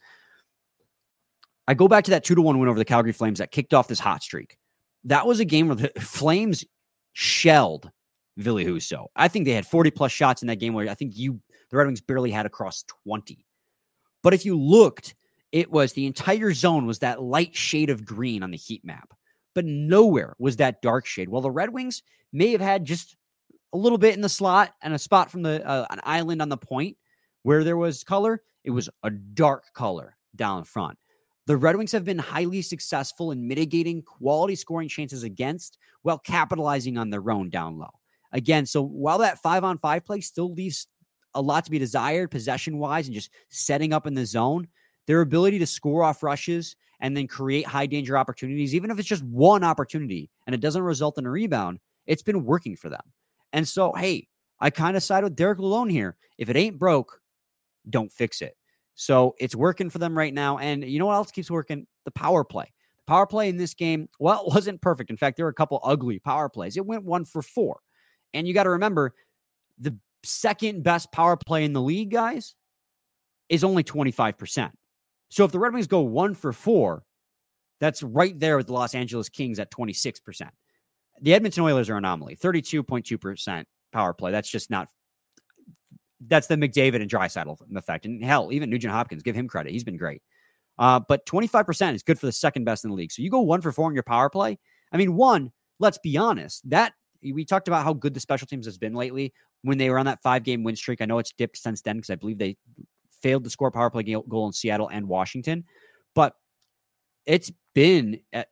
I 1.68 1.74
go 1.74 1.88
back 1.88 2.04
to 2.06 2.12
that 2.12 2.24
two 2.24 2.36
to 2.36 2.42
one 2.42 2.60
win 2.60 2.68
over 2.68 2.78
the 2.78 2.86
Calgary 2.86 3.14
Flames 3.14 3.40
that 3.40 3.52
kicked 3.52 3.74
off 3.74 3.88
this 3.88 4.00
hot 4.00 4.22
streak. 4.22 4.58
That 5.06 5.26
was 5.26 5.40
a 5.40 5.46
game 5.46 5.68
where 5.68 5.76
the 5.76 5.92
Flames 6.00 6.66
shelled 7.14 7.92
Ville 8.38 8.58
Husso. 8.58 9.08
I 9.16 9.28
think 9.28 9.46
they 9.46 9.52
had 9.52 9.68
40 9.68 9.92
plus 9.92 10.12
shots 10.12 10.42
in 10.42 10.48
that 10.48 10.58
game 10.58 10.74
where 10.74 10.90
I 10.90 10.96
think 10.96 11.16
you 11.16 11.40
the 11.70 11.78
Red 11.78 11.88
Wings 11.88 12.02
barely 12.02 12.32
had 12.32 12.46
across 12.46 12.84
20. 13.06 13.46
But 14.22 14.34
if 14.34 14.46
you 14.46 14.60
looked, 14.60 15.16
it 15.52 15.72
was 15.72 15.94
the 15.94 16.06
entire 16.06 16.54
zone 16.54 16.86
was 16.86 17.00
that 17.00 17.22
light 17.22 17.56
shade 17.56 17.90
of 17.90 18.06
green 18.06 18.44
on 18.44 18.52
the 18.52 18.58
heat 18.58 18.86
map 18.86 19.14
but 19.54 19.66
nowhere 19.66 20.36
was 20.40 20.58
that 20.58 20.82
dark 20.82 21.06
shade. 21.06 21.30
Well, 21.30 21.42
the 21.42 21.52
Red 21.52 21.72
Wings 21.72 22.04
may 22.32 22.52
have 22.52 22.62
had 22.62 22.86
just 22.86 23.16
a 23.74 23.78
little 23.78 23.98
bit 23.98 24.16
in 24.16 24.22
the 24.22 24.30
slot 24.30 24.74
and 24.82 24.94
a 24.94 25.00
spot 25.00 25.32
from 25.32 25.44
the 25.44 25.66
uh, 25.68 25.86
an 25.90 26.00
island 26.04 26.42
on 26.42 26.50
the 26.50 26.58
point 26.58 26.98
where 27.44 27.64
there 27.64 27.78
was 27.78 28.04
color. 28.04 28.42
It 28.64 28.72
was 28.72 28.90
a 29.04 29.10
dark 29.10 29.66
color 29.74 30.16
down 30.36 30.64
front. 30.64 30.98
The 31.46 31.58
Red 31.58 31.76
Wings 31.76 31.92
have 31.92 32.06
been 32.06 32.20
highly 32.20 32.62
successful 32.62 33.32
in 33.32 33.48
mitigating 33.48 34.02
quality 34.02 34.56
scoring 34.56 34.88
chances 34.88 35.24
against 35.24 35.78
while 36.02 36.18
capitalizing 36.18 36.98
on 36.98 37.10
their 37.10 37.30
own 37.30 37.50
down 37.50 37.78
low. 37.78 37.92
Again, 38.34 38.66
so 38.66 38.82
while 38.82 39.20
that 39.20 39.40
five 39.40 39.64
on 39.64 39.78
five 39.78 40.06
play 40.06 40.20
still 40.20 40.54
leaves 40.54 40.88
a 41.36 41.42
lot 41.42 41.66
to 41.66 41.72
be 41.72 41.80
desired 41.80 42.32
possession 42.32 42.78
wise 42.78 43.08
and 43.08 43.16
just 43.16 43.30
setting 43.50 43.94
up 43.94 44.06
in 44.06 44.14
the 44.14 44.26
zone, 44.26 44.68
their 45.08 45.22
ability 45.22 45.60
to 45.60 45.68
score 45.68 46.04
off 46.04 46.24
rushes 46.24 46.76
and 47.00 47.16
then 47.16 47.28
create 47.28 47.66
high 47.66 47.86
danger 47.86 48.18
opportunities, 48.18 48.74
even 48.74 48.90
if 48.90 49.00
it's 49.00 49.08
just 49.08 49.24
one 49.24 49.64
opportunity 49.64 50.30
and 50.48 50.54
it 50.54 50.62
doesn't 50.62 50.84
result 50.84 51.18
in 51.18 51.26
a 51.26 51.30
rebound, 51.30 51.80
it's 52.06 52.24
been 52.24 52.44
working 52.44 52.76
for 52.76 52.90
them. 52.90 53.02
And 53.52 53.68
so, 53.68 53.94
hey, 53.94 54.28
I 54.60 54.70
kind 54.70 54.98
of 54.98 55.04
side 55.04 55.24
with 55.24 55.36
Derek 55.36 55.60
Lalonde 55.60 55.92
here. 55.92 56.18
If 56.38 56.50
it 56.50 56.56
ain't 56.56 56.80
broke, 56.80 57.20
don't 57.90 58.12
fix 58.12 58.42
it. 58.42 58.56
So 58.96 59.36
it's 59.40 59.56
working 59.56 59.90
for 59.90 60.00
them 60.00 60.18
right 60.18 60.34
now. 60.34 60.58
And 60.58 60.84
you 60.84 61.00
know 61.00 61.08
what 61.08 61.16
else 61.16 61.32
keeps 61.32 61.52
working? 61.52 61.88
The 62.06 62.12
power 62.12 62.44
play. 62.44 62.72
The 63.06 63.12
power 63.12 63.28
play 63.28 63.50
in 63.50 63.58
this 63.58 63.74
game, 63.74 64.08
well, 64.20 64.44
wasn't 64.48 64.82
perfect. 64.82 65.10
In 65.10 65.18
fact, 65.18 65.38
there 65.38 65.46
were 65.46 65.52
a 65.52 65.56
couple 65.56 65.80
ugly 65.84 66.20
power 66.20 66.50
plays. 66.50 66.78
It 66.78 66.86
went 66.86 67.04
one 67.04 67.26
for 67.26 67.42
four. 67.42 67.80
And 68.34 68.48
you 68.48 68.54
got 68.54 68.64
to 68.64 68.72
remember 68.72 69.14
the 69.80 69.98
second 70.24 70.84
best 70.84 71.12
power 71.12 71.38
play 71.38 71.66
in 71.66 71.74
the 71.74 71.82
league, 71.82 72.12
guys, 72.12 72.56
is 73.50 73.64
only 73.64 73.84
25%. 73.84 74.72
So 75.30 75.46
if 75.46 75.52
the 75.52 75.60
Red 75.60 75.74
Wings 75.74 75.88
go 75.88 76.02
one 76.02 76.36
for 76.36 76.54
four, 76.54 77.04
that's 77.80 78.04
right 78.04 78.38
there 78.40 78.58
with 78.58 78.68
the 78.68 78.74
Los 78.74 78.96
Angeles 78.96 79.30
Kings 79.30 79.60
at 79.60 79.72
26%. 79.72 80.50
The 81.22 81.34
Edmonton 81.34 81.64
Oilers 81.64 81.90
are 81.90 81.98
anomaly, 81.98 82.36
32.2% 82.36 83.66
power 83.92 84.14
play. 84.14 84.32
That's 84.32 84.50
just 84.50 84.70
not 84.70 84.88
that's 86.28 86.48
the 86.48 86.56
McDavid 86.56 87.02
and 87.02 87.10
Draisaitl 87.10 87.58
effect. 87.76 88.06
And 88.06 88.24
hell, 88.24 88.52
even 88.52 88.70
Nugent 88.70 88.94
Hopkins, 88.94 89.24
give 89.24 89.36
him 89.36 89.48
credit. 89.48 89.74
He's 89.74 89.84
been 89.84 89.98
great. 89.98 90.22
Uh, 90.80 91.00
but 91.08 91.26
25% 91.26 91.94
is 91.94 92.04
good 92.04 92.20
for 92.20 92.26
the 92.26 92.32
second 92.32 92.64
best 92.64 92.84
in 92.84 92.90
the 92.90 92.96
league. 92.96 93.12
So 93.12 93.22
you 93.22 93.30
go 93.30 93.42
one 93.42 93.62
for 93.62 93.72
four 93.72 93.90
in 93.90 93.94
your 93.94 94.04
power 94.04 94.30
play. 94.30 94.58
I 94.92 94.98
mean, 94.98 95.16
one, 95.16 95.52
let's 95.80 95.98
be 95.98 96.18
honest, 96.18 96.68
that 96.70 96.94
we 97.32 97.46
talked 97.46 97.68
about 97.68 97.84
how 97.84 97.94
good 97.94 98.14
the 98.14 98.20
special 98.20 98.48
teams 98.48 98.66
has 98.66 98.78
been 98.78 98.94
lately 98.94 99.34
when 99.62 99.78
they 99.78 99.90
were 99.90 100.00
on 100.00 100.06
that 100.06 100.22
five 100.22 100.44
game 100.44 100.64
win 100.64 100.76
streak. 100.76 101.02
I 101.02 101.06
know 101.06 101.20
it's 101.20 101.34
dipped 101.34 101.58
since 101.58 101.82
then 101.82 101.98
because 101.98 102.10
I 102.10 102.16
believe 102.16 102.38
they 102.38 102.58
failed 103.22 103.44
to 103.46 103.50
score 103.50 103.70
a 103.70 103.72
power 103.72 103.90
play 103.90 104.04
goal 104.04 104.48
in 104.48 104.54
Seattle 104.54 104.90
and 104.90 105.08
Washington, 105.08 105.64
but 106.14 106.36
it's 107.26 107.52
been 107.74 108.20
uh, 108.34 108.44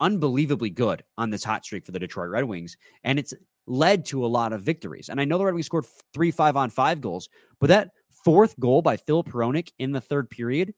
unbelievably 0.00 0.70
good 0.70 1.04
on 1.16 1.30
this 1.30 1.44
hot 1.44 1.64
streak 1.64 1.86
for 1.86 1.92
the 1.92 1.98
Detroit 1.98 2.30
Red 2.30 2.44
Wings, 2.44 2.76
and 3.04 3.18
it's 3.18 3.34
led 3.66 4.04
to 4.06 4.24
a 4.24 4.26
lot 4.26 4.52
of 4.52 4.62
victories. 4.62 5.08
And 5.08 5.20
I 5.20 5.24
know 5.24 5.38
the 5.38 5.44
Red 5.44 5.54
Wings 5.54 5.66
scored 5.66 5.86
three 6.12 6.30
five 6.30 6.56
on 6.56 6.70
five 6.70 7.00
goals, 7.00 7.28
but 7.60 7.68
that 7.68 7.90
fourth 8.24 8.58
goal 8.58 8.82
by 8.82 8.96
Phil 8.96 9.22
Hronek 9.22 9.70
in 9.78 9.92
the 9.92 10.00
third 10.00 10.28
period, 10.28 10.74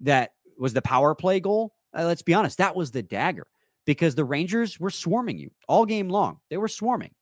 that 0.00 0.30
was 0.58 0.72
the 0.72 0.82
power 0.82 1.14
play 1.14 1.40
goal. 1.40 1.74
Uh, 1.96 2.04
let's 2.04 2.22
be 2.22 2.34
honest, 2.34 2.58
that 2.58 2.74
was 2.74 2.90
the 2.90 3.02
dagger 3.02 3.46
because 3.86 4.14
the 4.14 4.24
Rangers 4.24 4.80
were 4.80 4.90
swarming 4.90 5.38
you 5.38 5.50
all 5.68 5.84
game 5.86 6.08
long. 6.08 6.38
They 6.50 6.56
were 6.56 6.68
swarming. 6.68 7.12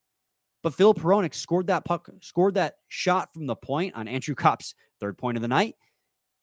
But 0.63 0.75
Phil 0.75 0.95
Hronek 0.95 1.35
scored 1.35 1.67
that 1.67 1.85
puck, 1.85 2.09
scored 2.21 2.55
that 2.55 2.75
shot 2.89 3.33
from 3.33 3.47
the 3.47 3.57
point 3.57 3.95
on 3.95 4.07
Andrew 4.07 4.35
Copp's 4.35 4.75
third 5.01 5.19
point 5.19 5.37
of 5.37 5.43
the 5.43 5.49
night, 5.49 5.75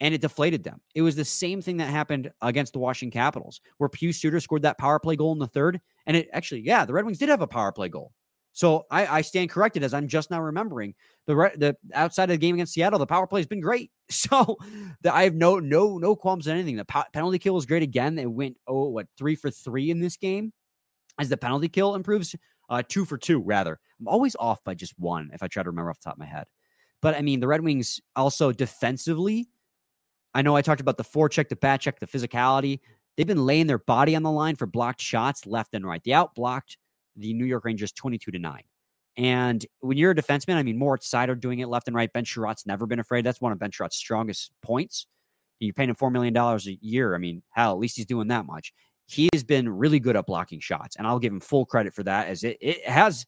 and 0.01 0.13
it 0.13 0.21
deflated 0.21 0.63
them. 0.63 0.81
It 0.93 1.01
was 1.01 1.15
the 1.15 1.25
same 1.25 1.61
thing 1.61 1.77
that 1.77 1.89
happened 1.89 2.31
against 2.41 2.73
the 2.73 2.79
Washington 2.79 3.17
Capitals, 3.17 3.61
where 3.77 3.89
Pius 3.89 4.19
Suter 4.19 4.39
scored 4.39 4.63
that 4.63 4.77
power 4.77 4.99
play 4.99 5.15
goal 5.15 5.31
in 5.31 5.39
the 5.39 5.47
third. 5.47 5.79
And 6.05 6.17
it 6.17 6.29
actually, 6.33 6.61
yeah, 6.61 6.85
the 6.85 6.93
Red 6.93 7.05
Wings 7.05 7.17
did 7.17 7.29
have 7.29 7.41
a 7.41 7.47
power 7.47 7.71
play 7.71 7.87
goal. 7.87 8.11
So 8.59 8.85
I, 8.91 9.07
I 9.07 9.21
stand 9.21 9.49
corrected 9.49 9.85
as 9.85 9.93
I'm 9.93 10.09
just 10.09 10.29
now 10.29 10.41
remembering 10.41 10.93
the 11.27 11.33
the 11.55 11.77
outside 11.93 12.25
of 12.25 12.31
the 12.31 12.37
game 12.37 12.55
against 12.55 12.73
Seattle, 12.73 12.99
the 12.99 13.05
power 13.05 13.25
play 13.25 13.39
has 13.39 13.47
been 13.47 13.61
great. 13.61 13.89
So 14.11 14.57
the, 15.01 15.15
I 15.15 15.23
have 15.23 15.35
no 15.35 15.59
no 15.59 15.97
no 15.97 16.13
qualms 16.13 16.45
on 16.47 16.55
anything. 16.55 16.75
The 16.75 16.83
po- 16.83 17.05
penalty 17.13 17.39
kill 17.39 17.53
was 17.53 17.65
great 17.65 17.83
again. 17.83 18.15
They 18.15 18.25
went 18.25 18.57
oh 18.67 18.89
what 18.89 19.07
three 19.17 19.35
for 19.35 19.49
three 19.49 19.91
in 19.91 20.01
this 20.01 20.17
game 20.17 20.51
as 21.19 21.29
the 21.29 21.37
penalty 21.37 21.69
kill 21.69 21.95
improves 21.95 22.35
uh, 22.69 22.83
two 22.85 23.05
for 23.05 23.17
two, 23.17 23.39
rather. 23.39 23.79
I'm 23.97 24.09
always 24.09 24.35
off 24.37 24.61
by 24.65 24.73
just 24.73 24.93
one 24.99 25.29
if 25.33 25.41
I 25.41 25.47
try 25.47 25.63
to 25.63 25.69
remember 25.69 25.91
off 25.91 25.99
the 26.01 26.05
top 26.05 26.15
of 26.15 26.19
my 26.19 26.25
head. 26.25 26.47
But 27.01 27.15
I 27.15 27.21
mean, 27.21 27.39
the 27.39 27.47
Red 27.47 27.61
Wings 27.61 28.01
also 28.17 28.51
defensively, 28.51 29.47
I 30.33 30.41
know 30.41 30.57
I 30.57 30.61
talked 30.61 30.81
about 30.81 30.97
the 30.97 31.05
forecheck, 31.05 31.47
the 31.47 31.55
back 31.55 31.79
check, 31.79 31.99
the 32.01 32.07
physicality. 32.07 32.81
They've 33.15 33.25
been 33.25 33.45
laying 33.45 33.67
their 33.67 33.79
body 33.79 34.17
on 34.17 34.23
the 34.23 34.31
line 34.31 34.57
for 34.57 34.65
blocked 34.65 34.99
shots 34.99 35.45
left 35.45 35.75
and 35.75 35.85
right. 35.85 36.03
They 36.03 36.11
outblocked 36.11 36.75
the 37.19 37.33
New 37.33 37.45
York 37.45 37.65
Rangers 37.65 37.91
22 37.91 38.31
to 38.31 38.39
9. 38.39 38.61
And 39.17 39.65
when 39.81 39.97
you're 39.97 40.11
a 40.11 40.15
defenseman, 40.15 40.55
I 40.55 40.63
mean, 40.63 40.77
Moritz 40.77 41.09
Seider 41.09 41.39
doing 41.39 41.59
it 41.59 41.67
left 41.67 41.87
and 41.87 41.95
right. 41.95 42.11
Ben 42.11 42.23
Chiarot's 42.23 42.65
never 42.65 42.85
been 42.85 42.99
afraid. 42.99 43.25
That's 43.25 43.41
one 43.41 43.51
of 43.51 43.59
Ben 43.59 43.71
Chiarot's 43.71 43.97
strongest 43.97 44.51
points. 44.61 45.07
You're 45.59 45.73
paying 45.73 45.89
him 45.89 45.95
$4 45.95 46.11
million 46.11 46.35
a 46.37 46.59
year. 46.81 47.15
I 47.15 47.17
mean, 47.17 47.43
hell, 47.51 47.73
at 47.73 47.79
least 47.79 47.97
he's 47.97 48.05
doing 48.05 48.29
that 48.29 48.45
much 48.45 48.73
he 49.09 49.27
has 49.33 49.43
been 49.43 49.67
really 49.67 49.99
good 49.99 50.15
at 50.15 50.27
blocking 50.27 50.59
shots, 50.59 50.95
and 50.95 51.07
I'll 51.07 51.17
give 51.17 51.33
him 51.33 51.39
full 51.39 51.65
credit 51.65 51.95
for 51.95 52.03
that, 52.03 52.27
as 52.27 52.43
it, 52.43 52.57
it 52.61 52.87
has 52.87 53.25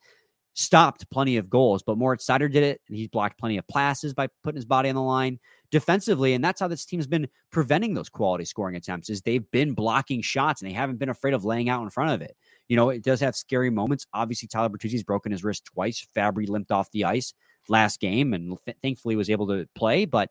stopped 0.54 1.10
plenty 1.10 1.38
of 1.38 1.50
goals. 1.50 1.82
But 1.82 1.98
Moritz 1.98 2.28
Seider 2.28 2.52
did 2.52 2.62
it, 2.62 2.82
and 2.88 2.96
he's 2.96 3.08
blocked 3.08 3.40
plenty 3.40 3.58
of 3.58 3.68
passes 3.68 4.14
by 4.14 4.28
putting 4.44 4.58
his 4.58 4.66
body 4.66 4.90
on 4.90 4.96
the 4.96 5.02
line 5.02 5.40
defensively, 5.72 6.34
and 6.34 6.44
that's 6.44 6.60
how 6.60 6.68
this 6.68 6.86
team's 6.86 7.08
been 7.08 7.28
preventing 7.52 7.94
those 7.94 8.10
quality 8.10 8.46
scoring 8.46 8.76
attempts. 8.76 9.10
Is 9.10 9.22
they've 9.22 9.50
been 9.52 9.74
blocking 9.74 10.22
shots, 10.22 10.62
and 10.62 10.70
they 10.70 10.76
haven't 10.76 11.00
been 11.00 11.10
afraid 11.10 11.34
of 11.34 11.46
laying 11.46 11.70
out 11.70 11.84
in 11.84 11.90
front 11.90 12.12
of 12.12 12.22
it. 12.22 12.36
You 12.68 12.76
know, 12.76 12.90
it 12.90 13.04
does 13.04 13.20
have 13.22 13.36
scary 13.36 13.70
moments. 13.70 14.06
Obviously, 14.14 14.48
Tyler 14.48 14.70
Bertuzzi's 14.70 15.04
broken 15.04 15.32
his 15.32 15.44
wrist 15.44 15.66
twice. 15.66 16.06
Fabbri 16.16 16.48
limped 16.48 16.72
off 16.72 16.92
the 16.92 17.06
ice 17.06 17.34
last 17.68 18.00
game, 18.00 18.34
and 18.34 18.58
th- 18.66 18.78
thankfully 18.82 19.16
was 19.16 19.30
able 19.30 19.48
to 19.48 19.68
play, 19.76 20.06
but 20.06 20.30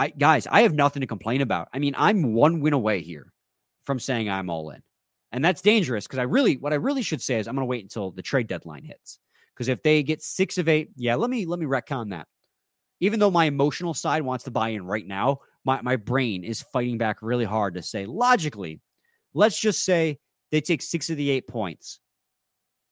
I 0.00 0.08
guys, 0.08 0.46
I 0.46 0.62
have 0.62 0.72
nothing 0.72 1.02
to 1.02 1.06
complain 1.06 1.42
about. 1.42 1.68
I 1.74 1.78
mean, 1.78 1.94
I'm 1.96 2.32
one 2.32 2.60
win 2.60 2.72
away 2.72 3.02
here 3.02 3.32
from 3.84 3.98
saying 3.98 4.30
I'm 4.30 4.48
all 4.48 4.70
in. 4.70 4.82
And 5.30 5.44
that's 5.44 5.60
dangerous 5.60 6.06
because 6.06 6.18
I 6.18 6.22
really 6.22 6.56
what 6.56 6.72
I 6.72 6.76
really 6.76 7.02
should 7.02 7.20
say 7.20 7.38
is 7.38 7.46
I'm 7.46 7.54
going 7.54 7.62
to 7.62 7.66
wait 7.66 7.84
until 7.84 8.10
the 8.10 8.22
trade 8.22 8.46
deadline 8.46 8.82
hits. 8.82 9.18
Because 9.54 9.68
if 9.68 9.82
they 9.82 10.02
get 10.02 10.22
6 10.22 10.56
of 10.56 10.68
8, 10.68 10.88
yeah, 10.96 11.16
let 11.16 11.28
me 11.28 11.44
let 11.44 11.58
me 11.58 11.66
retcon 11.66 12.10
that. 12.10 12.26
Even 13.00 13.18
though 13.18 13.30
my 13.30 13.46
emotional 13.46 13.94
side 13.94 14.22
wants 14.22 14.44
to 14.44 14.50
buy 14.50 14.70
in 14.70 14.84
right 14.84 15.06
now, 15.06 15.40
my 15.64 15.80
my 15.82 15.96
brain 15.96 16.44
is 16.44 16.62
fighting 16.62 16.98
back 16.98 17.22
really 17.22 17.44
hard 17.44 17.74
to 17.74 17.82
say 17.82 18.06
logically, 18.06 18.80
let's 19.34 19.58
just 19.58 19.84
say 19.84 20.18
they 20.50 20.60
take 20.60 20.82
6 20.82 21.10
of 21.10 21.16
the 21.16 21.30
8 21.30 21.46
points 21.46 22.00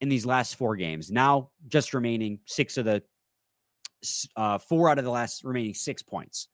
in 0.01 0.09
these 0.09 0.25
last 0.27 0.57
4 0.57 0.77
games. 0.77 1.11
Now 1.11 1.51
just 1.67 1.95
remaining 1.95 2.41
6 2.47 2.77
of 2.79 2.85
the 2.85 3.03
uh, 4.37 4.59
4 4.59 4.91
out 4.91 4.99
of 4.99 5.05
the 5.05 5.11
last 5.11 5.45
remaining 5.45 5.75
6 5.75 6.03
points 6.03 6.49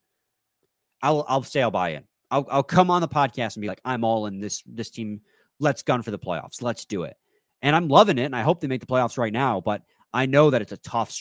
I'll 1.05 1.25
I'll 1.29 1.43
say 1.43 1.62
I'll 1.62 1.71
buy 1.71 1.90
in. 1.90 2.05
I'll 2.31 2.47
I'll 2.51 2.62
come 2.62 2.90
on 2.90 3.03
the 3.03 3.09
podcast 3.09 3.57
and 3.57 3.61
be 3.61 3.69
like, 3.69 3.83
I'm 3.85 4.05
all 4.05 4.27
in 4.27 4.40
this 4.40 4.62
this 4.67 4.90
team. 4.90 5.21
Let's 5.61 5.83
gun 5.83 6.03
for 6.03 6.11
the 6.11 6.19
playoffs. 6.19 6.62
Let's 6.62 6.87
do 6.87 7.05
it. 7.05 7.17
And 7.61 7.77
I'm 7.77 7.88
loving 7.88 8.19
it, 8.19 8.25
and 8.25 8.35
I 8.35 8.40
hope 8.40 8.61
they 8.61 8.67
make 8.67 8.81
the 8.81 8.87
playoffs 8.87 9.19
right 9.19 9.33
now. 9.33 9.61
But 9.61 9.83
I 10.14 10.27
know 10.27 10.51
that 10.51 10.62
it's 10.62 10.73
a 10.73 10.79
tough, 10.79 11.14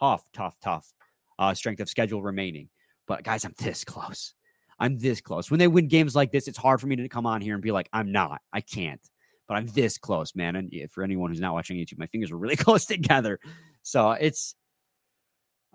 tough, 0.00 0.24
tough, 0.32 0.56
tough 0.60 0.92
uh, 1.38 1.54
strength 1.54 1.80
of 1.80 1.88
schedule 1.88 2.22
remaining. 2.22 2.68
But 3.06 3.24
guys, 3.24 3.44
I'm 3.44 3.54
this 3.58 3.84
close. 3.84 4.34
I'm 4.78 4.98
this 4.98 5.20
close. 5.20 5.50
When 5.50 5.58
they 5.58 5.68
win 5.68 5.88
games 5.88 6.14
like 6.14 6.32
this, 6.32 6.48
it's 6.48 6.58
hard 6.58 6.80
for 6.80 6.86
me 6.86 6.96
to 6.96 7.08
come 7.08 7.26
on 7.26 7.40
here 7.40 7.54
and 7.54 7.62
be 7.62 7.72
like, 7.72 7.88
I'm 7.92 8.12
not. 8.12 8.42
I 8.52 8.60
can't. 8.60 9.00
But 9.48 9.54
I'm 9.54 9.66
this 9.68 9.96
close, 9.96 10.34
man. 10.34 10.56
And 10.56 10.72
for 10.90 11.02
anyone 11.02 11.30
who's 11.30 11.40
not 11.40 11.54
watching 11.54 11.76
YouTube, 11.76 11.98
my 11.98 12.06
fingers 12.06 12.30
are 12.32 12.36
really 12.36 12.56
close 12.56 12.84
together. 12.84 13.38
So 13.82 14.10
it's 14.12 14.54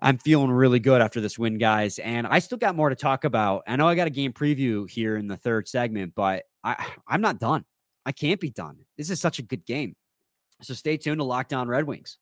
I'm 0.02 0.18
feeling 0.18 0.50
really 0.50 0.80
good 0.80 1.00
after 1.00 1.20
this 1.20 1.38
win, 1.38 1.58
guys. 1.58 2.00
And 2.00 2.26
I 2.26 2.40
still 2.40 2.58
got 2.58 2.74
more 2.74 2.88
to 2.88 2.96
talk 2.96 3.22
about. 3.22 3.62
I 3.68 3.76
know 3.76 3.86
I 3.86 3.94
got 3.94 4.08
a 4.08 4.10
game 4.10 4.32
preview 4.32 4.90
here 4.90 5.16
in 5.16 5.28
the 5.28 5.36
third 5.36 5.68
segment, 5.68 6.14
but 6.16 6.42
I, 6.64 6.86
I'm 7.06 7.20
not 7.20 7.38
done. 7.38 7.64
I 8.04 8.10
can't 8.10 8.40
be 8.40 8.50
done. 8.50 8.78
This 8.98 9.10
is 9.10 9.20
such 9.20 9.38
a 9.38 9.42
good 9.42 9.64
game. 9.64 9.94
So 10.60 10.74
stay 10.74 10.96
tuned 10.96 11.18
to 11.18 11.24
Locked 11.24 11.52
On 11.52 11.68
Red 11.68 11.84
Wings. 11.84 12.18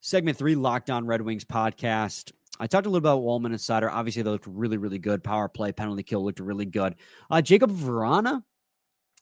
Segment 0.00 0.36
three, 0.36 0.54
Locked 0.54 0.90
On 0.90 1.06
Red 1.06 1.22
Wings 1.22 1.44
podcast. 1.44 2.32
I 2.58 2.66
talked 2.66 2.86
a 2.86 2.90
little 2.90 2.98
about 2.98 3.22
Walman 3.22 3.46
and 3.46 3.56
Seider. 3.56 3.90
Obviously, 3.90 4.22
they 4.22 4.30
looked 4.30 4.46
really, 4.46 4.76
really 4.76 4.98
good. 4.98 5.22
Power 5.24 5.48
play, 5.48 5.72
penalty 5.72 6.02
kill 6.02 6.24
looked 6.24 6.40
really 6.40 6.66
good. 6.66 6.94
Uh, 7.30 7.36
Jakub 7.36 7.70
Vrana, 7.70 8.42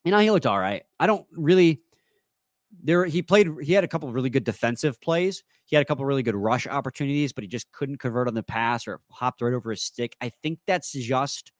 you 0.04 0.10
know, 0.10 0.18
he 0.18 0.30
looked 0.30 0.46
all 0.46 0.58
right. 0.58 0.82
I 0.98 1.06
don't 1.06 1.26
really 1.32 1.82
there 2.82 3.04
he 3.04 3.22
played 3.22 3.48
he 3.62 3.72
had 3.72 3.84
a 3.84 3.88
couple 3.88 4.10
really 4.12 4.30
good 4.30 4.44
defensive 4.44 5.00
plays 5.00 5.42
he 5.64 5.74
had 5.74 5.82
a 5.82 5.84
couple 5.84 6.04
really 6.04 6.22
good 6.22 6.36
rush 6.36 6.66
opportunities 6.66 7.32
but 7.32 7.42
he 7.42 7.48
just 7.48 7.70
couldn't 7.72 7.98
convert 7.98 8.28
on 8.28 8.34
the 8.34 8.42
pass 8.42 8.86
or 8.86 9.00
hopped 9.10 9.40
right 9.40 9.54
over 9.54 9.70
his 9.70 9.82
stick 9.82 10.16
i 10.20 10.28
think 10.42 10.58
that's 10.66 10.92
just 10.92 11.52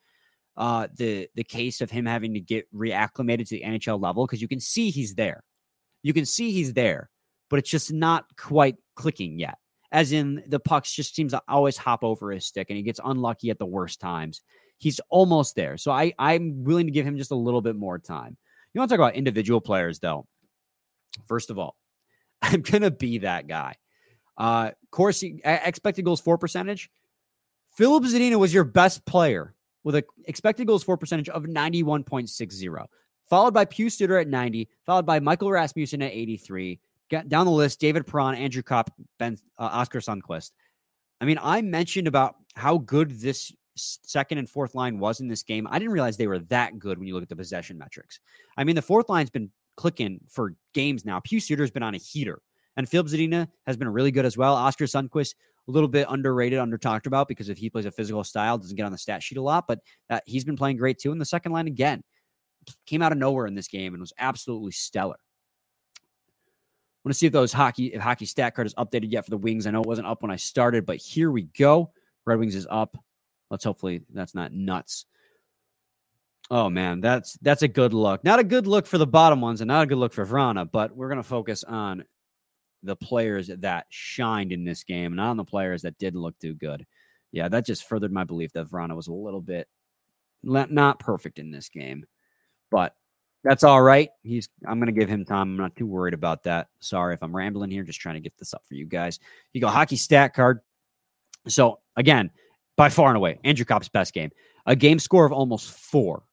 uh, 0.56 0.88
the 0.96 1.28
the 1.36 1.44
case 1.44 1.80
of 1.80 1.90
him 1.90 2.04
having 2.04 2.34
to 2.34 2.40
get 2.40 2.66
reacclimated 2.74 3.48
to 3.48 3.54
the 3.54 3.62
nhl 3.62 4.00
level 4.00 4.26
because 4.26 4.42
you 4.42 4.48
can 4.48 4.60
see 4.60 4.90
he's 4.90 5.14
there 5.14 5.44
you 6.02 6.12
can 6.12 6.26
see 6.26 6.50
he's 6.50 6.72
there 6.72 7.10
but 7.48 7.58
it's 7.58 7.70
just 7.70 7.92
not 7.92 8.24
quite 8.36 8.76
clicking 8.98 9.38
yet 9.38 9.58
as 9.90 10.12
in 10.12 10.42
the 10.48 10.60
pucks 10.60 10.92
just 10.92 11.14
seems 11.14 11.32
to 11.32 11.42
always 11.48 11.78
hop 11.78 12.04
over 12.04 12.30
his 12.30 12.44
stick 12.44 12.68
and 12.68 12.76
he 12.76 12.82
gets 12.82 13.00
unlucky 13.04 13.48
at 13.48 13.58
the 13.58 13.64
worst 13.66 14.00
times 14.00 14.42
he's 14.76 15.00
almost 15.08 15.54
there 15.54 15.76
so 15.76 15.90
i 15.90 16.12
i'm 16.18 16.64
willing 16.64 16.86
to 16.86 16.92
give 16.92 17.06
him 17.06 17.16
just 17.16 17.30
a 17.30 17.36
little 17.36 17.62
bit 17.62 17.76
more 17.76 17.98
time 17.98 18.36
you 18.74 18.78
want 18.78 18.90
to 18.90 18.96
talk 18.96 19.00
about 19.00 19.16
individual 19.16 19.60
players 19.60 19.98
though 20.00 20.26
First 21.26 21.50
of 21.50 21.58
all, 21.58 21.76
I'm 22.42 22.62
to 22.62 22.90
be 22.90 23.18
that 23.18 23.46
guy. 23.46 23.76
Uh, 24.36 24.70
Corsi, 24.90 25.40
expected 25.44 26.04
goals 26.04 26.20
for 26.20 26.38
percentage. 26.38 26.90
Filip 27.76 28.04
Zadina 28.04 28.36
was 28.36 28.54
your 28.54 28.64
best 28.64 29.04
player 29.04 29.54
with 29.84 29.96
an 29.96 30.04
expected 30.26 30.66
goals 30.66 30.84
for 30.84 30.96
percentage 30.96 31.28
of 31.28 31.44
91.60, 31.44 32.86
followed 33.28 33.54
by 33.54 33.64
Pius 33.64 33.98
Suter 33.98 34.18
at 34.18 34.28
90, 34.28 34.68
followed 34.86 35.06
by 35.06 35.20
Michael 35.20 35.50
Rasmussen 35.50 36.02
at 36.02 36.12
83. 36.12 36.80
Down 37.10 37.46
the 37.46 37.52
list, 37.52 37.80
David 37.80 38.06
Perron, 38.06 38.34
Andrew 38.34 38.62
Copp, 38.62 38.90
Ben, 39.18 39.38
uh, 39.58 39.70
Oskar 39.72 40.00
Sundqvist. 40.00 40.50
I 41.20 41.24
mean, 41.24 41.38
I 41.40 41.62
mentioned 41.62 42.06
about 42.06 42.36
how 42.54 42.78
good 42.78 43.20
this 43.20 43.52
second 43.76 44.38
and 44.38 44.48
fourth 44.48 44.74
line 44.74 44.98
was 44.98 45.20
in 45.20 45.28
this 45.28 45.42
game. 45.42 45.66
I 45.70 45.78
didn't 45.78 45.92
realize 45.92 46.16
they 46.16 46.26
were 46.26 46.40
that 46.40 46.78
good 46.78 46.98
when 46.98 47.06
you 47.06 47.14
look 47.14 47.22
at 47.22 47.28
the 47.28 47.36
possession 47.36 47.78
metrics. 47.78 48.20
I 48.56 48.64
mean, 48.64 48.76
the 48.76 48.82
fourth 48.82 49.08
line's 49.08 49.30
been 49.30 49.50
clicking 49.76 50.20
for 50.28 50.54
games 50.74 51.04
now. 51.04 51.20
Pius 51.20 51.46
Suter 51.46 51.62
has 51.62 51.70
been 51.70 51.82
on 51.82 51.94
a 51.94 51.98
heater, 51.98 52.40
and 52.76 52.88
Filip 52.88 53.06
Zadina 53.06 53.48
has 53.66 53.76
been 53.76 53.88
really 53.88 54.10
good 54.10 54.24
as 54.26 54.36
well. 54.36 54.54
Oskar 54.54 54.84
Sundqvist, 54.84 55.34
a 55.68 55.70
little 55.70 55.88
bit 55.88 56.06
underrated, 56.10 56.58
under 56.58 56.78
talked 56.78 57.06
about 57.06 57.28
because 57.28 57.48
if 57.48 57.58
he 57.58 57.70
plays 57.70 57.86
a 57.86 57.90
physical 57.90 58.24
style, 58.24 58.58
doesn't 58.58 58.76
get 58.76 58.86
on 58.86 58.92
the 58.92 58.98
stat 58.98 59.22
sheet 59.22 59.38
a 59.38 59.42
lot, 59.42 59.66
but 59.66 59.80
uh, 60.10 60.20
he's 60.26 60.44
been 60.44 60.56
playing 60.56 60.76
great 60.76 60.98
too. 60.98 61.12
In 61.12 61.18
the 61.18 61.24
second 61.24 61.52
line 61.52 61.66
again, 61.66 62.02
came 62.86 63.02
out 63.02 63.12
of 63.12 63.18
nowhere 63.18 63.46
in 63.46 63.54
this 63.54 63.68
game 63.68 63.94
and 63.94 64.00
was 64.00 64.12
absolutely 64.18 64.72
stellar. 64.72 65.18
Want 67.08 67.14
to 67.14 67.18
see 67.20 67.26
if 67.26 67.32
those 67.32 67.54
hockey 67.54 67.86
if 67.86 68.02
hockey 68.02 68.26
stat 68.26 68.54
card 68.54 68.66
is 68.66 68.74
updated 68.74 69.10
yet 69.10 69.24
for 69.24 69.30
the 69.30 69.38
Wings. 69.38 69.66
I 69.66 69.70
know 69.70 69.80
it 69.80 69.86
wasn't 69.86 70.08
up 70.08 70.20
when 70.20 70.30
I 70.30 70.36
started, 70.36 70.84
but 70.84 70.98
here 70.98 71.30
we 71.30 71.44
go. 71.58 71.90
Red 72.26 72.38
Wings 72.38 72.54
is 72.54 72.66
up. 72.68 73.02
Let's 73.50 73.64
hopefully 73.64 74.02
that's 74.12 74.34
not 74.34 74.52
nuts. 74.52 75.06
Oh 76.50 76.68
man, 76.68 77.00
that's 77.00 77.38
that's 77.40 77.62
a 77.62 77.68
good 77.68 77.94
look. 77.94 78.24
Not 78.24 78.40
a 78.40 78.44
good 78.44 78.66
look 78.66 78.86
for 78.86 78.98
the 78.98 79.06
bottom 79.06 79.40
ones, 79.40 79.62
and 79.62 79.68
not 79.68 79.84
a 79.84 79.86
good 79.86 79.96
look 79.96 80.12
for 80.12 80.26
Vrana. 80.26 80.70
But 80.70 80.94
we're 80.94 81.08
gonna 81.08 81.22
focus 81.22 81.64
on 81.64 82.04
the 82.82 82.94
players 82.94 83.46
that 83.46 83.86
shined 83.88 84.52
in 84.52 84.64
this 84.64 84.84
game, 84.84 85.16
not 85.16 85.30
on 85.30 85.38
the 85.38 85.44
players 85.44 85.80
that 85.82 85.96
didn't 85.96 86.20
look 86.20 86.38
too 86.38 86.52
good. 86.52 86.84
Yeah, 87.32 87.48
that 87.48 87.64
just 87.64 87.88
furthered 87.88 88.12
my 88.12 88.24
belief 88.24 88.52
that 88.52 88.68
Vrana 88.68 88.94
was 88.94 89.08
a 89.08 89.14
little 89.14 89.40
bit 89.40 89.66
not 90.42 90.98
perfect 90.98 91.38
in 91.38 91.52
this 91.52 91.70
game, 91.70 92.04
but 92.70 92.94
that's 93.44 93.64
all 93.64 93.82
right. 93.82 94.10
He's 94.22 94.48
I'm 94.66 94.78
gonna 94.78 94.92
give 94.92 95.08
him 95.08 95.24
time. 95.24 95.42
I'm 95.42 95.56
not 95.56 95.76
too 95.76 95.86
worried 95.86 96.14
about 96.14 96.42
that. 96.44 96.68
Sorry 96.80 97.14
if 97.14 97.22
I'm 97.22 97.34
rambling 97.34 97.70
here, 97.70 97.82
just 97.82 98.00
trying 98.00 98.16
to 98.16 98.20
get 98.20 98.36
this 98.38 98.54
up 98.54 98.62
for 98.66 98.74
you 98.74 98.86
guys. 98.86 99.18
You 99.52 99.60
go 99.60 99.68
hockey 99.68 99.96
stat 99.96 100.34
card. 100.34 100.60
So 101.46 101.80
again, 101.96 102.30
by 102.76 102.88
far 102.88 103.08
and 103.08 103.16
away, 103.16 103.38
Andrew 103.44 103.64
Copp's 103.64 103.88
best 103.88 104.12
game. 104.12 104.30
A 104.66 104.76
game 104.76 104.98
score 104.98 105.24
of 105.24 105.32
almost 105.32 105.70
four 105.70 106.24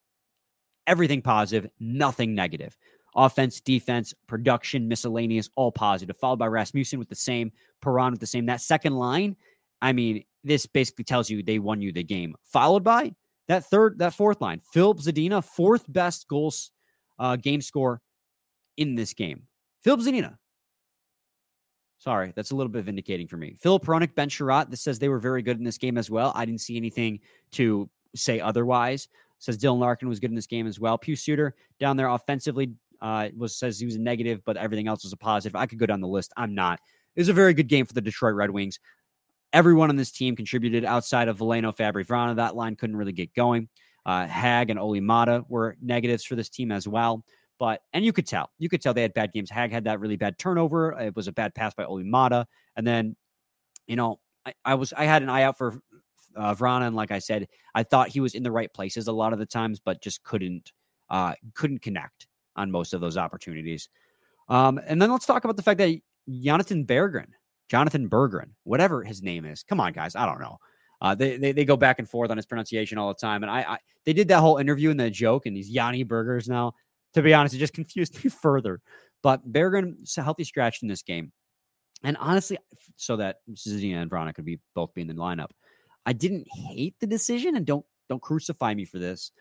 everything 0.88 1.22
positive, 1.22 1.70
nothing 1.80 2.36
negative. 2.36 2.78
Offense, 3.16 3.62
defense, 3.62 4.14
production, 4.28 4.88
miscellaneous, 4.88 5.50
all 5.56 5.72
positive. 5.72 6.18
Followed 6.18 6.40
by 6.40 6.48
Rasmussen 6.48 7.00
with 7.00 7.10
the 7.10 7.16
same, 7.16 7.52
Perron 7.82 8.12
with 8.12 8.20
the 8.20 8.28
same. 8.28 8.46
That 8.46 8.62
second 8.62 8.96
line, 8.96 9.36
I 9.82 9.94
mean, 9.94 10.26
this 10.44 10.66
basically 10.66 11.06
tells 11.06 11.30
you 11.30 11.42
they 11.42 11.60
won 11.60 11.82
you 11.82 11.92
the 11.92 12.04
game. 12.04 12.36
Followed 12.44 12.84
by 12.84 13.16
that 13.48 13.66
third, 13.66 14.00
that 14.00 14.14
fourth 14.14 14.42
line, 14.42 14.60
Filip 14.74 14.98
Zadina, 14.98 15.44
fourth 15.44 15.86
best 15.88 16.28
goals 16.28 16.72
uh, 17.20 17.36
game 17.36 17.62
score 17.62 18.02
in 18.78 18.96
this 18.96 19.14
game. 19.14 19.44
Filip 19.84 20.02
Zanina. 20.02 20.38
Sorry, 21.98 22.34
that's 22.36 22.52
a 22.52 22.56
little 22.56 22.72
bit 22.72 22.84
vindicating 22.84 23.28
for 23.28 23.38
me. 23.38 23.56
Filip 23.60 23.84
Hronek, 23.84 24.14
Ben 24.16 24.30
Chiarot, 24.30 24.70
this 24.70 24.82
says 24.82 25.00
they 25.00 25.10
were 25.10 25.20
very 25.20 25.42
good 25.42 25.58
in 25.58 25.64
this 25.64 25.78
game 25.78 25.98
as 25.98 26.10
well. 26.10 26.32
I 26.36 26.46
didn't 26.46 26.62
see 26.62 26.78
anything 26.78 27.20
to 27.54 27.90
say 28.16 28.40
otherwise. 28.40 29.08
Says 29.40 29.58
Dylan 29.58 29.80
Larkin 29.80 30.08
was 30.08 30.20
good 30.20 30.32
in 30.32 30.36
this 30.36 30.48
game 30.48 30.68
as 30.68 30.80
well. 30.80 30.98
Pius 30.98 31.24
Suter 31.24 31.56
down 31.80 31.98
there 31.98 32.08
offensively 32.08 32.74
uh, 33.02 33.30
was 33.36 33.56
says 33.56 33.80
he 33.80 33.86
was 33.86 33.96
a 33.96 34.02
negative, 34.02 34.42
but 34.46 34.58
everything 34.58 34.88
else 34.88 35.04
was 35.04 35.14
a 35.14 35.18
positive. 35.18 35.56
I 35.56 35.66
could 35.66 35.80
go 35.80 35.86
down 35.86 36.02
the 36.02 36.08
list. 36.08 36.32
I'm 36.38 36.54
not. 36.54 36.80
It 37.16 37.22
was 37.22 37.30
a 37.30 37.34
very 37.34 37.54
good 37.54 37.68
game 37.68 37.86
for 37.86 37.94
the 37.94 38.02
Detroit 38.02 38.36
Red 38.36 38.50
Wings. 38.50 38.80
Everyone 39.54 39.90
on 39.90 39.96
this 39.96 40.12
team 40.12 40.36
contributed 40.36 40.84
outside 40.84 41.28
of 41.28 41.38
Veleno, 41.38 41.76
Fabbri, 41.76 42.06
Vrana. 42.06 42.36
That 42.36 42.56
line 42.56 42.76
couldn't 42.76 42.98
really 42.98 43.14
get 43.14 43.34
going. 43.34 43.70
Uh, 44.06 44.28
Hagg 44.28 44.70
and 44.70 44.80
Olli 44.80 45.02
Maatta 45.02 45.44
were 45.50 45.76
negatives 45.82 46.24
for 46.24 46.36
this 46.36 46.50
team 46.50 46.72
as 46.72 46.88
well. 46.88 47.24
But 47.58 47.82
and 47.94 48.04
you 48.04 48.12
could 48.12 48.28
tell, 48.28 48.52
you 48.60 48.70
could 48.70 48.82
tell 48.82 48.94
they 48.94 49.02
had 49.02 49.14
bad 49.14 49.32
games. 49.32 49.50
Hagg 49.50 49.72
had 49.72 49.86
that 49.86 50.00
really 50.00 50.18
bad 50.18 50.38
turnover. 50.38 50.92
It 51.00 51.16
was 51.16 51.28
a 51.28 51.32
bad 51.32 51.56
pass 51.56 51.74
by 51.74 51.86
Olli 51.86 52.04
Maatta, 52.04 52.46
and 52.76 52.86
then 52.86 53.16
you 53.88 53.96
know 53.96 54.20
I, 54.46 54.54
I 54.66 54.76
was 54.76 54.94
I 54.94 55.06
had 55.06 55.24
an 55.24 55.30
eye 55.30 55.44
out 55.44 55.58
for 55.58 55.80
uh, 56.36 56.54
Vrana, 56.54 56.88
and 56.88 56.96
like 56.96 57.12
I 57.12 57.20
said, 57.20 57.48
I 57.74 57.84
thought 57.84 58.10
he 58.10 58.20
was 58.20 58.36
in 58.36 58.44
the 58.44 58.52
right 58.52 58.72
places 58.74 59.08
a 59.08 59.14
lot 59.14 59.34
of 59.34 59.40
the 59.40 59.46
times, 59.46 59.80
but 59.80 60.02
just 60.02 60.24
couldn't 60.24 60.72
uh, 61.10 61.34
couldn't 61.54 61.82
connect 61.82 62.28
on 62.56 62.72
most 62.72 62.94
of 62.94 63.02
those 63.02 63.18
opportunities. 63.18 63.90
Um, 64.50 64.80
and 64.86 65.02
then 65.02 65.12
let's 65.12 65.26
talk 65.26 65.44
about 65.44 65.58
the 65.58 65.64
fact 65.64 65.78
that 65.80 65.98
Jonathan 66.30 66.86
Berggren, 66.86 67.30
Jonathan 67.70 68.10
Berggren, 68.10 68.52
whatever 68.64 69.04
his 69.04 69.22
name 69.22 69.46
is. 69.46 69.64
Come 69.64 69.80
on, 69.80 69.94
guys, 69.94 70.16
I 70.16 70.26
don't 70.26 70.40
know. 70.40 70.58
Uh, 71.02 71.16
they, 71.16 71.38
they, 71.38 71.52
they 71.52 71.66
go 71.66 71.78
back 71.78 72.00
and 72.00 72.10
forth 72.10 72.32
on 72.32 72.38
his 72.38 72.46
pronunciation 72.46 72.98
all 72.98 73.10
the 73.10 73.16
time, 73.16 73.44
and 73.44 73.52
I, 73.52 73.62
I 73.62 73.78
they 74.06 74.14
did 74.14 74.28
that 74.30 74.40
whole 74.40 74.58
interview 74.58 74.92
and 74.92 75.00
the 75.00 75.10
joke 75.10 75.46
and 75.46 75.56
these 75.56 75.70
Yanni 75.70 76.04
burgers 76.04 76.48
now. 76.48 76.74
To 77.14 77.22
be 77.22 77.34
honest, 77.34 77.56
it 77.56 77.60
just 77.60 77.74
confused 77.82 78.24
me 78.24 78.30
further. 78.30 78.82
But 79.24 79.52
Berggren's 79.52 80.18
a 80.18 80.24
healthy 80.24 80.44
scratch 80.44 80.82
in 80.82 80.88
this 80.88 81.02
game, 81.02 81.32
and 82.04 82.16
honestly, 82.18 82.58
so 82.96 83.18
that 83.18 83.38
Zadina 83.52 84.02
and 84.02 84.12
Vrana 84.12 84.34
could 84.34 84.46
be 84.46 84.60
both 84.74 84.94
be 84.94 85.02
in 85.02 85.08
the 85.08 85.14
lineup. 85.14 85.50
I 86.06 86.14
didn't 86.14 86.48
hate 86.52 86.96
the 87.00 87.08
decision, 87.08 87.56
and 87.56 87.66
don't 87.66 87.86
don't 88.10 88.22
crucify 88.22 88.74
me 88.74 88.86
for 88.86 89.00
this, 89.00 89.32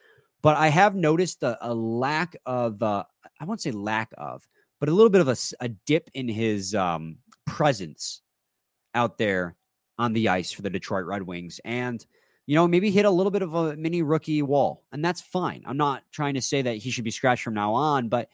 but 0.43 0.57
I 0.57 0.69
have 0.69 0.95
noticed 0.95 1.43
a, 1.43 1.59
a 1.61 1.75
lack 1.75 2.37
of 2.47 2.83
uh, 2.83 3.05
I 3.41 3.45
won't 3.45 3.61
say 3.61 3.71
lack 3.71 4.11
of, 4.17 4.47
but 4.81 4.89
a 4.89 4.93
little 4.93 5.11
bit 5.11 5.21
of 5.21 5.29
a, 5.29 5.37
a 5.61 5.69
dip 5.69 6.09
in 6.15 6.29
his 6.29 6.75
um, 6.75 7.19
presence 7.47 8.23
out 8.95 9.19
there 9.19 9.57
on 9.99 10.13
the 10.13 10.29
ice 10.29 10.53
for 10.53 10.63
the 10.63 10.71
Detroit 10.71 11.07
Red 11.07 11.23
Wings 11.23 11.61
and, 11.65 12.05
you 12.47 12.55
know, 12.55 12.67
maybe 12.69 12.91
hit 12.91 13.05
a 13.05 13.11
little 13.11 13.31
bit 13.31 13.43
of 13.43 13.55
a 13.55 13.77
mini 13.77 14.03
rookie 14.03 14.43
wall. 14.43 14.85
And 14.93 15.05
that's 15.05 15.21
fine. 15.21 15.63
I'm 15.67 15.77
not 15.77 16.03
trying 16.13 16.35
to 16.35 16.43
say 16.43 16.63
that 16.63 16.77
he 16.77 16.91
should 16.91 17.05
be 17.05 17.11
scratched 17.11 17.43
from 17.43 17.55
now 17.55 17.73
on, 17.75 18.09
but 18.09 18.29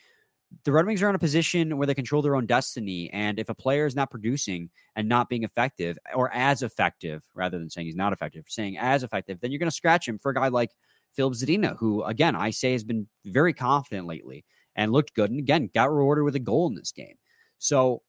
the 0.65 0.73
Red 0.73 0.87
Wings 0.87 1.03
are 1.03 1.09
in 1.09 1.15
a 1.15 1.21
position 1.21 1.77
where 1.77 1.87
they 1.87 1.95
control 1.95 2.23
their 2.23 2.35
own 2.35 2.47
destiny. 2.47 3.09
And 3.13 3.39
if 3.39 3.49
a 3.49 3.55
player 3.55 3.87
is 3.87 3.95
not 3.95 4.11
producing 4.11 4.71
and 4.97 5.09
not 5.09 5.29
being 5.29 5.45
effective 5.45 5.97
or 6.15 6.33
as 6.35 6.63
effective, 6.63 7.23
rather 7.35 7.59
than 7.59 7.71
saying 7.71 7.87
he's 7.87 7.97
not 7.97 8.13
effective, 8.13 8.47
saying 8.49 8.77
as 8.77 9.03
effective, 9.03 9.41
then 9.41 9.53
you're 9.53 9.61
going 9.61 9.71
to 9.71 9.75
scratch 9.77 10.09
him 10.09 10.19
for 10.19 10.31
a 10.31 10.35
guy 10.35 10.49
like 10.49 10.73
Filip 11.13 11.35
Zadina, 11.35 11.77
who, 11.77 12.03
again, 12.03 12.35
I 12.35 12.51
say 12.51 12.73
has 12.73 12.85
been 12.85 13.07
very 13.25 13.53
confident 13.53 14.07
lately 14.07 14.45
and 14.75 14.93
looked 14.93 15.15
good. 15.15 15.31
And 15.31 15.39
again, 15.39 15.71
got 15.73 15.93
rewarded 15.93 16.25
with 16.25 16.37
a 16.37 16.41
goal 16.41 16.69
in 16.69 16.75
this 16.75 16.93
game. 16.93 17.17
So, 17.59 18.03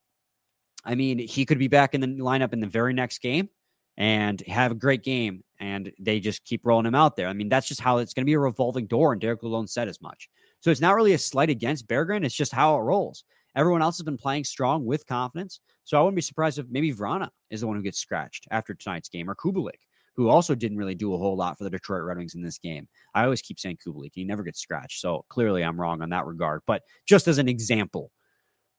I 0.84 0.96
mean, 0.96 1.20
he 1.20 1.46
could 1.46 1.60
be 1.60 1.68
back 1.68 1.94
in 1.94 2.02
the 2.02 2.08
lineup 2.08 2.54
in 2.54 2.60
the 2.60 2.68
very 2.68 2.94
next 2.94 3.20
game 3.20 3.50
and 3.98 4.42
have 4.42 4.72
a 4.72 4.76
great 4.76 5.04
game. 5.04 5.44
And 5.60 5.92
they 6.00 6.20
just 6.20 6.44
keep 6.44 6.66
rolling 6.66 6.88
him 6.88 6.96
out 6.96 7.16
there. 7.16 7.28
I 7.28 7.34
mean, 7.34 7.50
that's 7.50 7.68
just 7.68 7.82
how 7.82 7.98
it's 7.98 8.14
going 8.14 8.24
to 8.24 8.30
be 8.30 8.34
a 8.34 8.40
revolving 8.40 8.88
door. 8.88 9.12
And 9.12 9.22
Derek 9.22 9.42
Lalonde 9.42 9.70
said 9.70 9.88
as 9.88 10.02
much. 10.02 10.28
So 10.60 10.72
it's 10.72 10.82
not 10.82 10.96
really 10.96 11.14
a 11.14 11.20
slight 11.20 11.50
against 11.50 11.88
Berggren. 11.88 12.26
It's 12.26 12.36
just 12.36 12.52
how 12.52 12.76
it 12.78 12.82
rolls. 12.82 13.24
Everyone 13.56 13.82
else 13.82 13.98
has 13.98 14.06
been 14.06 14.18
playing 14.18 14.46
strong 14.46 14.86
with 14.86 15.06
confidence. 15.06 15.60
So 15.84 15.98
I 15.98 16.02
wouldn't 16.02 16.16
be 16.16 16.22
surprised 16.22 16.58
if 16.58 16.68
maybe 16.70 16.94
Vrana 16.94 17.30
is 17.50 17.62
the 17.62 17.68
one 17.68 17.76
who 17.76 17.84
gets 17.84 18.00
scratched 18.00 18.48
after 18.50 18.74
tonight's 18.74 19.10
game 19.10 19.30
or 19.30 19.36
Kubalik, 19.36 19.82
who 20.16 20.30
also 20.30 20.56
didn't 20.56 20.78
really 20.78 20.96
do 20.96 21.14
a 21.14 21.18
whole 21.18 21.36
lot 21.36 21.58
for 21.58 21.64
the 21.64 21.70
Detroit 21.70 22.04
Red 22.04 22.18
Wings 22.18 22.34
in 22.34 22.42
this 22.42 22.58
game. 22.58 22.88
I 23.14 23.24
always 23.24 23.42
keep 23.42 23.60
saying 23.60 23.80
Kubalik. 23.86 24.12
He 24.14 24.24
never 24.24 24.44
gets 24.44 24.62
scratched. 24.62 25.02
So 25.02 25.26
clearly 25.30 25.64
I'm 25.64 25.80
wrong 25.80 26.02
on 26.02 26.10
that 26.10 26.26
regard. 26.26 26.62
But 26.66 26.84
just 27.06 27.28
as 27.28 27.38
an 27.38 27.50
example. 27.50 28.12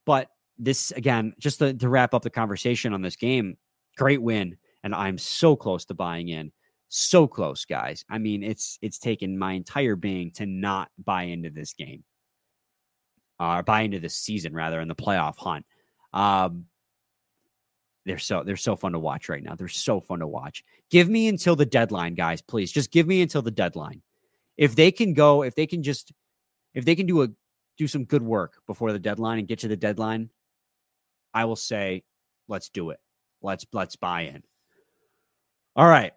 But 0.06 0.28
this, 0.64 0.90
again, 0.92 1.35
just 1.38 1.59
to, 1.59 1.75
to 1.75 1.88
wrap 1.88 2.14
up 2.14 2.22
the 2.22 2.31
conversation 2.31 2.92
on 2.92 3.03
this 3.03 3.16
game, 3.16 3.57
great 3.96 4.22
win 4.22 4.57
and 4.83 4.94
I'm 4.94 5.18
so 5.18 5.57
close 5.57 5.85
to 5.87 5.94
buying 5.94 6.29
in. 6.29 6.53
So 6.88 7.27
close, 7.27 7.64
guys. 7.64 8.05
I 8.11 8.18
mean, 8.18 8.42
it's 8.42 8.79
it's 8.83 8.98
taken 8.98 9.38
my 9.38 9.53
entire 9.53 9.96
being 9.96 10.31
to 10.33 10.46
not 10.46 10.90
buy 11.03 11.25
into 11.25 11.51
this 11.51 11.72
game. 11.72 12.05
Uh, 13.40 13.59
or 13.59 13.62
buy 13.62 13.81
into 13.83 13.98
this 13.98 14.14
season 14.14 14.55
rather 14.55 14.81
in 14.81 14.88
the 14.88 14.94
playoff 14.94 15.37
hunt. 15.37 15.64
Um, 16.12 16.66
they're 18.05 18.18
so 18.18 18.42
they're 18.44 18.57
so 18.57 18.77
fun 18.77 18.92
to 18.92 18.98
watch 18.98 19.29
right 19.29 19.42
now. 19.42 19.55
They're 19.55 19.68
so 19.68 20.01
fun 20.01 20.18
to 20.18 20.27
watch. 20.27 20.64
Give 20.90 21.09
me 21.09 21.29
until 21.29 21.57
the 21.57 21.64
deadline, 21.64 22.14
guys, 22.14 22.42
please. 22.42 22.70
Just 22.70 22.92
give 22.92 23.07
me 23.07 23.22
until 23.22 23.42
the 23.42 23.51
deadline. 23.51 24.03
If 24.59 24.77
they 24.77 24.92
can 24.92 25.14
go, 25.14 25.42
if 25.42 25.55
they 25.55 25.66
can 25.66 25.83
just 25.83 26.12
if 26.75 26.85
they 26.85 26.94
can 26.94 27.07
do 27.07 27.22
a 27.22 27.29
do 27.79 27.88
some 27.88 28.05
good 28.05 28.22
work 28.22 28.61
before 28.66 28.92
the 28.92 28.98
deadline 28.98 29.38
and 29.38 29.48
get 29.48 29.61
to 29.61 29.68
the 29.68 29.77
deadline, 29.77 30.29
I 31.34 31.44
will 31.44 31.56
say, 31.56 32.04
let's 32.48 32.68
do 32.68 32.90
it. 32.90 33.00
Let's 33.42 33.66
let's 33.72 33.96
buy 33.96 34.22
in. 34.22 34.42
All 35.74 35.88
right. 35.88 36.12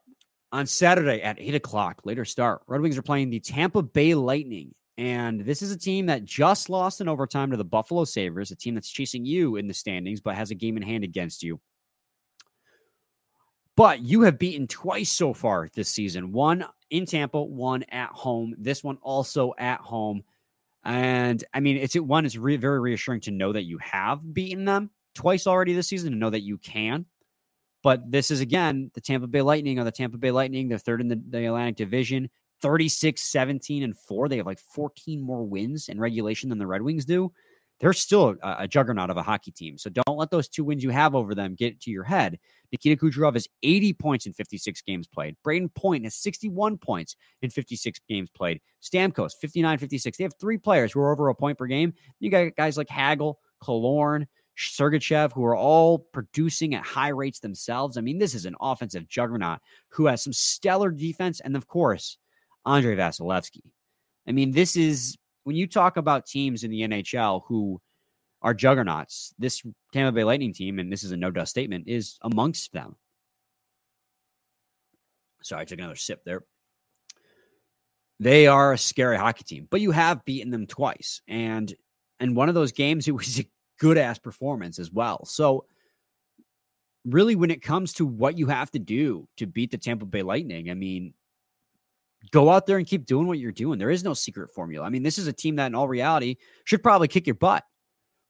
On 0.52 0.68
Saturday 0.68 1.22
at 1.22 1.40
eight 1.40 1.56
o'clock, 1.56 2.02
later 2.06 2.24
start, 2.24 2.62
Red 2.68 2.82
Wings 2.82 2.98
are 2.98 3.02
playing 3.02 3.30
the 3.30 3.40
Tampa 3.40 3.82
Bay 3.82 4.14
Lightning. 4.14 4.74
And 4.98 5.42
this 5.42 5.62
is 5.62 5.72
a 5.72 5.78
team 5.78 6.06
that 6.06 6.24
just 6.24 6.70
lost 6.70 7.02
in 7.02 7.10
overtime 7.10 7.52
to 7.52 7.58
the 7.58 7.66
Buffalo 7.66 8.06
Sabres, 8.06 8.52
a 8.52 8.56
team 8.56 8.76
that's 8.76 8.90
chasing 8.90 9.26
you 9.26 9.58
in 9.58 9.68
the 9.68 9.74
standings, 9.74 10.22
but 10.22 10.36
has 10.36 10.52
a 10.52 10.56
game 10.56 10.78
in 10.78 10.84
hand 10.84 11.04
against 11.04 11.44
you. 11.44 11.60
But 13.76 14.02
you 14.02 14.22
have 14.22 14.40
beaten 14.40 14.68
twice 14.68 15.12
so 15.12 15.34
far 15.34 15.68
this 15.74 15.90
season 15.90 16.32
one 16.32 16.66
in 16.90 17.06
Tampa, 17.06 17.42
one 17.42 17.84
at 17.84 18.12
home. 18.12 18.56
This 18.58 18.84
one 18.84 18.98
also 19.02 19.54
at 19.58 19.82
home. 19.82 20.24
And 20.86 21.44
I 21.54 21.60
mean, 21.60 21.76
it's 21.78 21.96
one, 21.96 22.26
it's 22.26 22.38
re- 22.38 22.56
very 22.56 22.80
reassuring 22.80 23.22
to 23.22 23.32
know 23.32 23.52
that 23.52 23.64
you 23.64 23.78
have 23.80 24.34
beaten 24.34 24.64
them 24.64 24.92
twice 25.16 25.48
already 25.48 25.74
this 25.74 25.88
season 25.88 26.12
to 26.12 26.18
know 26.18 26.30
that 26.30 26.44
you 26.44 26.58
can. 26.58 27.06
But 27.82 28.12
this 28.12 28.32
is 28.32 28.42
again 28.42 28.92
the 28.94 29.02
Tampa 29.02 29.28
Bay 29.28 29.42
Lightning 29.42 29.80
or 29.80 29.84
the 29.84 29.92
Tampa 29.92 30.18
Bay 30.18 30.32
Lightning. 30.32 30.68
They're 30.68 30.78
third 30.78 31.02
in 31.02 31.08
the, 31.08 31.22
the 31.30 31.46
Atlantic 31.46 31.76
Division, 31.76 32.30
36, 32.62 33.22
17, 33.22 33.84
and 33.84 33.98
four. 33.98 34.28
They 34.28 34.38
have 34.38 34.46
like 34.46 34.60
14 34.60 35.22
more 35.22 35.44
wins 35.44 35.88
in 35.88 36.00
regulation 36.00 36.50
than 36.50 36.58
the 36.58 36.68
Red 36.68 36.82
Wings 36.82 37.06
do. 37.06 37.32
They're 37.80 37.94
still 37.94 38.36
a, 38.42 38.56
a 38.60 38.68
juggernaut 38.68 39.10
of 39.10 39.18
a 39.18 39.24
hockey 39.24 39.52
team. 39.52 39.78
So 39.78 39.90
don't 39.90 40.18
let 40.18 40.32
those 40.32 40.48
two 40.48 40.64
wins 40.64 40.84
you 40.84 40.90
have 40.92 41.14
over 41.14 41.36
them 41.36 41.56
get 41.56 41.80
to 41.82 41.92
your 41.92 42.06
head. 42.06 42.40
Nikita 42.72 43.00
Kucherov 43.00 43.34
has 43.34 43.48
80 43.64 43.94
points 43.94 44.26
in 44.26 44.34
56 44.34 44.82
games 44.82 45.08
played. 45.08 45.36
Brayden 45.46 45.74
Point 45.76 46.06
has 46.06 46.16
61 46.16 46.78
points 46.78 47.16
in 47.42 47.50
56 47.50 48.00
games 48.10 48.30
played. 48.32 48.62
Stamkos, 48.82 49.34
59, 49.40 49.78
56. 49.78 50.18
They 50.18 50.24
have 50.24 50.34
three 50.40 50.58
players 50.58 50.92
who 50.92 51.02
are 51.02 51.12
over 51.12 51.28
a 51.30 51.36
point 51.36 51.58
per 51.58 51.68
game. 51.68 51.94
You 52.20 52.30
got 52.32 52.56
guys 52.56 52.78
like 52.78 52.90
Hagel, 52.90 53.40
Killorn, 53.62 54.26
Sergachev, 54.58 55.34
who 55.34 55.44
are 55.44 55.56
all 55.56 56.00
producing 56.00 56.76
at 56.76 56.84
high 56.84 57.10
rates 57.10 57.40
themselves. 57.40 57.98
I 57.98 58.02
mean, 58.02 58.20
this 58.20 58.34
is 58.34 58.46
an 58.46 58.56
offensive 58.60 59.08
juggernaut 59.08 59.60
who 59.90 60.06
has 60.06 60.24
some 60.24 60.34
stellar 60.34 60.92
defense. 60.92 61.40
And 61.42 61.56
of 61.56 61.68
course, 61.68 62.18
Andrei 62.66 62.96
Vasilevskiy. 62.96 63.72
I 64.28 64.32
mean, 64.32 64.52
this 64.52 64.76
is 64.76 65.18
when 65.44 65.56
you 65.56 65.68
talk 65.68 65.98
about 65.98 66.26
teams 66.26 66.64
in 66.64 66.72
the 66.72 66.82
NHL 66.82 67.44
who 67.48 67.82
are 68.42 68.54
juggernauts, 68.54 69.34
this 69.38 69.62
Tampa 69.94 70.12
Bay 70.12 70.24
Lightning 70.24 70.54
team, 70.54 70.80
and 70.80 70.92
this 70.92 71.04
is 71.04 71.12
a 71.12 71.18
no 71.18 71.32
dust 71.32 71.52
statement, 71.52 71.86
is 71.88 72.18
amongst 72.22 72.72
them. 72.74 72.96
Sorry, 75.42 75.62
I 75.62 75.66
took 75.66 75.80
another 75.80 75.96
sip 75.96 76.24
there. 76.26 76.44
They 78.20 78.48
are 78.48 78.74
a 78.74 78.78
scary 78.78 79.18
hockey 79.18 79.44
team, 79.44 79.68
but 79.70 79.82
you 79.82 79.92
have 79.92 80.26
beaten 80.26 80.50
them 80.50 80.68
twice. 80.68 81.22
And 81.28 81.74
in 82.20 82.34
one 82.34 82.50
of 82.50 82.56
those 82.56 82.72
games, 82.72 83.08
it 83.08 83.12
was 83.12 83.40
a 83.40 83.46
good 83.80 83.98
ass 83.98 84.20
performance 84.20 84.80
as 84.80 84.92
well. 84.92 85.26
So, 85.26 85.66
really, 87.06 87.36
when 87.36 87.52
it 87.52 87.62
comes 87.62 87.94
to 87.94 88.06
what 88.06 88.38
you 88.38 88.48
have 88.48 88.72
to 88.72 88.80
do 88.80 89.28
to 89.38 89.46
beat 89.46 89.72
the 89.72 89.78
Tampa 89.78 90.06
Bay 90.06 90.22
Lightning, 90.22 90.70
I 90.70 90.74
mean, 90.74 91.14
go 92.32 92.50
out 92.50 92.66
there 92.66 92.78
and 92.78 92.88
keep 92.88 93.06
doing 93.06 93.28
what 93.28 93.40
you're 93.40 93.52
doing. 93.52 93.80
There 93.80 93.92
is 93.92 94.04
no 94.04 94.14
secret 94.14 94.50
formula. 94.50 94.86
I 94.86 94.90
mean, 94.90 95.04
this 95.04 95.18
is 95.18 95.28
a 95.28 95.34
team 95.34 95.58
that, 95.58 95.68
in 95.68 95.76
all 95.76 95.88
reality, 95.88 96.38
should 96.64 96.84
probably 96.84 97.08
kick 97.08 97.28
your 97.28 97.36
butt. 97.36 97.64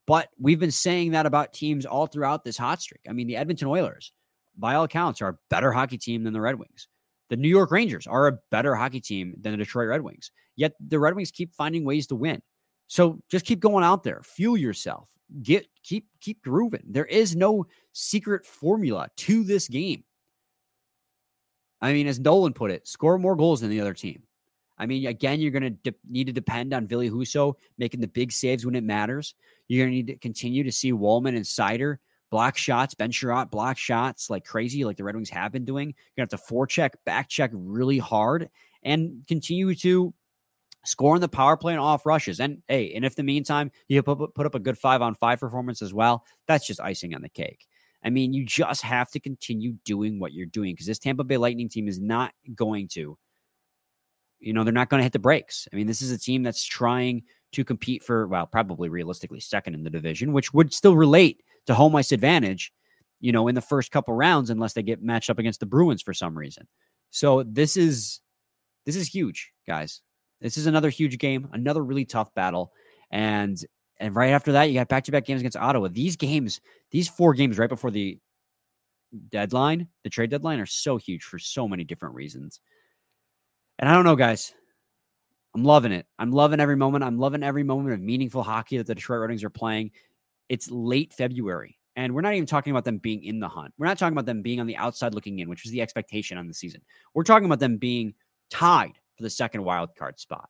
But 0.08 0.30
we've 0.40 0.60
been 0.60 0.72
saying 0.72 1.12
that 1.12 1.26
about 1.26 1.54
teams 1.54 1.86
all 1.86 2.06
throughout 2.06 2.44
this 2.44 2.58
hot 2.58 2.82
streak. 2.82 3.02
I 3.10 3.14
mean, 3.14 3.28
the 3.28 3.38
Edmonton 3.38 3.68
Oilers, 3.68 4.14
by 4.58 4.76
all 4.76 4.84
accounts, 4.84 5.22
are 5.22 5.30
a 5.30 5.38
better 5.50 5.72
hockey 5.72 5.98
team 5.98 6.24
than 6.24 6.34
the 6.34 6.42
Red 6.42 6.60
Wings. 6.60 6.88
The 7.30 7.38
New 7.38 7.50
York 7.50 7.72
Rangers 7.72 8.06
are 8.06 8.28
a 8.28 8.38
better 8.52 8.76
hockey 8.76 9.02
team 9.02 9.34
than 9.42 9.54
the 9.54 9.58
Detroit 9.58 9.88
Red 9.88 10.02
Wings. 10.02 10.30
Yet 10.56 10.74
the 10.80 11.00
Red 11.00 11.16
Wings 11.16 11.32
keep 11.32 11.56
finding 11.56 11.84
ways 11.84 12.06
to 12.08 12.16
win. 12.16 12.42
So 12.88 13.20
just 13.30 13.46
keep 13.46 13.60
going 13.60 13.84
out 13.84 14.04
there, 14.04 14.22
fuel 14.24 14.58
yourself, 14.58 15.10
get 15.42 15.68
keep 15.84 16.08
keep 16.22 16.42
grooving. 16.44 16.84
There 16.88 17.06
is 17.06 17.36
no 17.36 17.66
secret 17.94 18.46
formula 18.46 19.10
to 19.18 19.44
this 19.44 19.68
game. 19.68 20.04
I 21.82 21.94
mean, 21.94 22.08
as 22.08 22.20
Nolan 22.20 22.54
put 22.54 22.72
it, 22.72 22.88
score 22.88 23.18
more 23.18 23.36
goals 23.36 23.62
than 23.62 23.70
the 23.70 23.82
other 23.82 23.94
team. 23.94 24.24
I 24.78 24.86
mean, 24.86 25.08
again, 25.08 25.40
you're 25.40 25.52
going 25.52 25.64
to 25.64 25.70
de- 25.70 25.98
need 26.10 26.28
to 26.28 26.34
depend 26.34 26.74
on 26.74 26.88
Ville 26.88 27.02
Husso 27.02 27.54
making 27.78 28.02
the 28.02 28.08
big 28.08 28.32
saves 28.32 28.66
when 28.66 28.76
it 28.76 28.84
matters. 28.84 29.36
You're 29.68 29.86
going 29.86 29.92
to 29.92 29.96
need 29.96 30.08
to 30.08 30.18
continue 30.18 30.64
to 30.64 30.72
see 30.72 30.92
Walman 30.92 31.36
and 31.36 31.46
Seider 31.46 31.98
block 32.30 32.58
shots, 32.58 32.94
Ben 32.94 33.12
Chiarot 33.12 33.50
block 33.50 33.78
shots 33.78 34.30
like 34.30 34.44
crazy, 34.44 34.84
like 34.84 34.98
the 34.98 35.04
Red 35.04 35.16
Wings 35.16 35.30
have 35.30 35.52
been 35.52 35.64
doing. 35.64 35.90
You're 35.90 36.26
going 36.26 36.30
to 36.30 36.36
have 36.36 36.46
to 36.46 36.54
forecheck, 36.54 36.90
back 37.06 37.30
check 37.30 37.52
really 37.54 37.98
hard, 37.98 38.50
and 38.84 39.24
continue 39.28 39.74
to 39.76 40.14
scoring 40.86 41.22
the 41.22 41.28
power 41.28 41.58
play 41.58 41.74
and 41.74 41.82
off 41.82 42.06
rushes. 42.06 42.40
And 42.40 42.62
hey, 42.68 42.94
and 42.94 43.04
if 43.06 43.16
the 43.16 43.24
meantime 43.24 43.72
you 43.88 44.02
put, 44.04 44.46
up 44.46 44.56
a 44.56 44.60
good 44.60 44.78
five 44.78 45.02
on 45.02 45.16
five 45.16 45.40
performance 45.40 45.82
as 45.82 45.94
well, 45.94 46.26
that's 46.48 46.68
just 46.68 46.80
icing 46.80 47.14
on 47.14 47.22
the 47.22 47.30
cake. 47.30 47.68
I 48.04 48.10
mean, 48.10 48.34
you 48.34 48.46
just 48.46 48.84
have 48.84 49.10
to 49.12 49.20
continue 49.20 49.74
doing 49.84 50.20
what 50.20 50.34
you're 50.34 50.46
doing 50.46 50.74
because 50.74 50.86
this 50.86 51.00
Tampa 51.00 51.24
Bay 51.24 51.38
Lightning 51.38 51.70
team 51.70 51.88
is 51.88 52.00
not 52.00 52.34
going 52.54 52.88
to, 52.90 53.18
you 54.40 54.54
know, 54.54 54.64
they're 54.64 54.74
not 54.74 54.90
going 54.90 55.00
to 55.00 55.06
hit 55.06 55.14
the 55.14 55.20
brakes. 55.20 55.68
I 55.74 55.76
mean, 55.76 55.88
this 55.88 56.04
is 56.04 56.12
a 56.12 56.20
team 56.20 56.44
that's 56.44 56.64
trying 56.64 57.24
to 57.54 57.64
compete 57.64 58.04
for, 58.04 58.28
well, 58.28 58.46
probably 58.46 58.90
realistically 58.90 59.40
second 59.40 59.74
in 59.74 59.84
the 59.84 59.90
division, 59.90 60.34
which 60.34 60.54
would 60.54 60.72
still 60.72 60.96
relate 60.96 61.42
to 61.66 61.74
home 61.74 61.96
ice 61.96 62.12
advantage, 62.12 62.72
you 63.22 63.32
know, 63.32 63.48
in 63.48 63.56
the 63.56 63.62
first 63.62 63.92
couple 63.92 64.14
rounds, 64.14 64.52
unless 64.52 64.74
they 64.74 64.84
get 64.84 65.02
matched 65.02 65.32
up 65.32 65.40
against 65.40 65.60
the 65.60 65.66
Bruins 65.66 66.04
for 66.04 66.14
some 66.14 66.38
reason. 66.38 66.68
So 67.10 67.44
this 67.44 67.76
is 67.76 68.20
this 68.86 68.96
is 68.96 69.08
huge, 69.08 69.52
guys. 69.68 70.02
This 70.42 70.58
is 70.58 70.66
another 70.66 70.90
huge 70.90 71.18
game, 71.18 71.50
another 71.54 71.84
really 71.84 72.06
tough 72.06 72.34
battle. 72.34 72.74
And 73.12 73.58
and 73.98 74.16
right 74.16 74.32
after 74.32 74.54
that, 74.54 74.64
you 74.66 74.74
got 74.74 74.90
back 74.90 75.06
to 75.06 75.12
back 75.12 75.26
games 75.26 75.42
against 75.42 75.58
Ottawa. 75.58 75.88
These 75.90 76.18
games, 76.18 76.60
these 76.92 77.08
four 77.08 77.34
games 77.34 77.58
right 77.58 77.70
before 77.70 77.92
the 77.92 78.20
deadline, 79.30 79.88
the 80.04 80.10
trade 80.10 80.30
deadline, 80.30 80.60
are 80.60 80.66
so 80.66 80.98
huge 80.98 81.24
for 81.24 81.40
so 81.40 81.68
many 81.68 81.84
different 81.84 82.16
reasons. 82.16 82.60
And 83.80 83.90
I 83.90 83.94
don't 83.94 84.06
know, 84.06 84.16
guys. 84.16 84.54
I'm 85.54 85.64
loving 85.64 85.94
it. 85.94 86.06
I'm 86.20 86.32
loving 86.32 86.60
every 86.60 86.76
moment. 86.76 87.06
I'm 87.06 87.18
loving 87.18 87.42
every 87.42 87.64
moment 87.64 87.94
of 87.94 88.02
meaningful 88.02 88.44
hockey 88.44 88.78
that 88.78 88.88
the 88.88 88.96
Detroit 88.96 89.22
Red 89.22 89.30
Wings 89.30 89.44
are 89.44 89.50
playing. 89.50 89.92
It's 90.50 90.70
late 90.70 91.14
February, 91.14 91.80
and 91.96 92.14
we're 92.14 92.22
not 92.22 92.34
even 92.34 92.46
talking 92.46 92.72
about 92.72 92.84
them 92.84 92.98
being 92.98 93.24
in 93.24 93.40
the 93.40 93.48
hunt. 93.48 93.74
We're 93.78 93.88
not 93.88 93.98
talking 93.98 94.14
about 94.14 94.26
them 94.26 94.42
being 94.42 94.60
on 94.60 94.68
the 94.68 94.76
outside 94.76 95.16
looking 95.16 95.40
in, 95.40 95.48
which 95.48 95.64
was 95.64 95.72
the 95.72 95.82
expectation 95.82 96.38
on 96.38 96.48
the 96.48 96.54
season. 96.54 96.82
We're 97.14 97.24
talking 97.24 97.46
about 97.46 97.60
them 97.60 97.78
being 97.78 98.14
tied 98.50 99.00
for 99.16 99.24
the 99.24 99.30
second 99.30 99.64
wild 99.64 99.96
card 99.96 100.20
spot. 100.20 100.50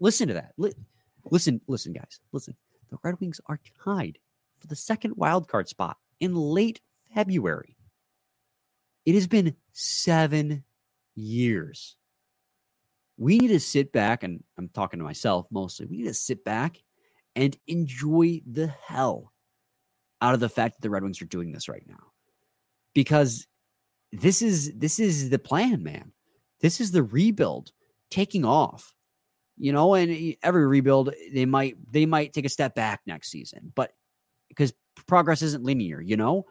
Listen 0.00 0.28
to 0.28 0.34
that. 0.34 0.52
Listen, 1.30 1.60
listen, 1.66 1.92
guys. 1.92 2.20
Listen. 2.32 2.54
The 2.90 2.98
Red 3.02 3.18
Wings 3.20 3.40
are 3.46 3.60
tied 3.82 4.18
for 4.58 4.66
the 4.66 4.76
second 4.76 5.14
wild 5.16 5.48
card 5.48 5.68
spot 5.68 5.96
in 6.20 6.34
late 6.34 6.80
February. 7.14 7.76
It 9.04 9.14
has 9.14 9.26
been 9.26 9.56
seven 9.72 10.64
years. 11.14 11.96
We 13.16 13.38
need 13.38 13.48
to 13.48 13.60
sit 13.60 13.92
back, 13.92 14.22
and 14.22 14.42
I'm 14.58 14.68
talking 14.68 14.98
to 14.98 15.04
myself 15.04 15.46
mostly. 15.50 15.86
We 15.86 15.98
need 15.98 16.08
to 16.08 16.14
sit 16.14 16.44
back 16.44 16.82
and 17.36 17.56
enjoy 17.66 18.42
the 18.50 18.68
hell 18.68 19.32
out 20.20 20.34
of 20.34 20.40
the 20.40 20.48
fact 20.48 20.76
that 20.76 20.82
the 20.82 20.90
Red 20.90 21.02
Wings 21.02 21.20
are 21.20 21.26
doing 21.26 21.52
this 21.52 21.68
right 21.68 21.84
now. 21.86 22.12
Because 22.94 23.46
this 24.12 24.40
is 24.40 24.72
this 24.76 24.98
is 25.00 25.30
the 25.30 25.38
plan, 25.38 25.82
man. 25.82 26.12
This 26.60 26.80
is 26.80 26.92
the 26.92 27.02
rebuild 27.02 27.72
taking 28.14 28.44
off. 28.44 28.94
You 29.56 29.72
know, 29.72 29.94
and 29.94 30.34
every 30.42 30.66
rebuild 30.66 31.14
they 31.32 31.46
might 31.46 31.76
they 31.90 32.06
might 32.06 32.32
take 32.32 32.44
a 32.44 32.48
step 32.48 32.74
back 32.74 33.02
next 33.06 33.30
season, 33.30 33.72
but 33.74 33.92
because 34.48 34.72
progress 35.06 35.42
isn't 35.42 35.62
linear, 35.62 36.00
you 36.00 36.16
know? 36.16 36.46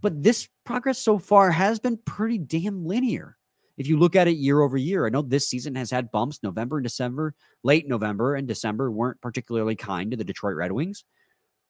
But 0.00 0.22
this 0.22 0.48
progress 0.64 0.98
so 0.98 1.18
far 1.18 1.52
has 1.52 1.78
been 1.78 1.98
pretty 2.04 2.38
damn 2.38 2.84
linear. 2.84 3.36
If 3.76 3.86
you 3.86 3.96
look 3.96 4.16
at 4.16 4.26
it 4.26 4.36
year 4.36 4.60
over 4.60 4.76
year, 4.76 5.06
I 5.06 5.10
know 5.10 5.22
this 5.22 5.48
season 5.48 5.76
has 5.76 5.88
had 5.88 6.10
bumps. 6.10 6.40
November 6.42 6.78
and 6.78 6.84
December, 6.84 7.34
late 7.62 7.86
November 7.86 8.34
and 8.34 8.48
December 8.48 8.90
weren't 8.90 9.20
particularly 9.20 9.76
kind 9.76 10.10
to 10.10 10.16
the 10.16 10.24
Detroit 10.24 10.56
Red 10.56 10.72
Wings, 10.72 11.04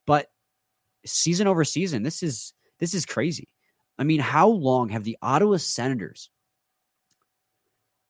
but 0.07 0.29
season 1.05 1.47
over 1.47 1.65
season, 1.65 2.03
this 2.03 2.23
is 2.23 2.55
this 2.81 2.95
is 2.95 3.05
crazy. 3.05 3.49
I 3.99 4.05
mean, 4.05 4.21
how 4.21 4.49
long 4.49 4.89
have 4.89 5.05
the 5.05 5.19
Ottawa 5.21 5.59
Senators 5.59 6.31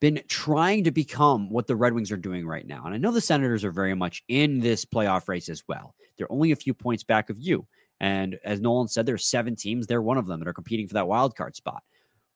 been 0.01 0.23
trying 0.29 0.85
to 0.85 0.91
become 0.91 1.51
what 1.51 1.67
the 1.67 1.77
Red 1.77 1.93
Wings 1.93 2.13
are 2.13 2.17
doing 2.17 2.47
right 2.47 2.67
now? 2.67 2.85
And 2.85 2.95
I 2.95 2.99
know 2.99 3.11
the 3.11 3.21
Senators 3.21 3.65
are 3.65 3.73
very 3.73 3.95
much 3.95 4.23
in 4.29 4.61
this 4.61 4.85
playoff 4.85 5.29
race 5.29 5.49
as 5.49 5.63
well. 5.69 5.95
They're 6.17 6.33
only 6.33 6.53
a 6.53 6.57
few 6.57 6.75
points 6.75 7.03
back 7.03 7.31
of 7.31 7.39
you. 7.39 7.67
And 8.01 8.39
as 8.45 8.61
Nolan 8.61 8.89
said, 8.89 9.07
there's 9.07 9.27
seven 9.27 9.57
teams. 9.57 9.87
They're 9.87 10.03
one 10.03 10.19
of 10.19 10.27
them 10.27 10.39
that 10.41 10.49
are 10.49 10.53
competing 10.53 10.87
for 10.87 10.95
that 10.95 11.09
wild 11.09 11.37
card 11.37 11.57
spot. 11.57 11.83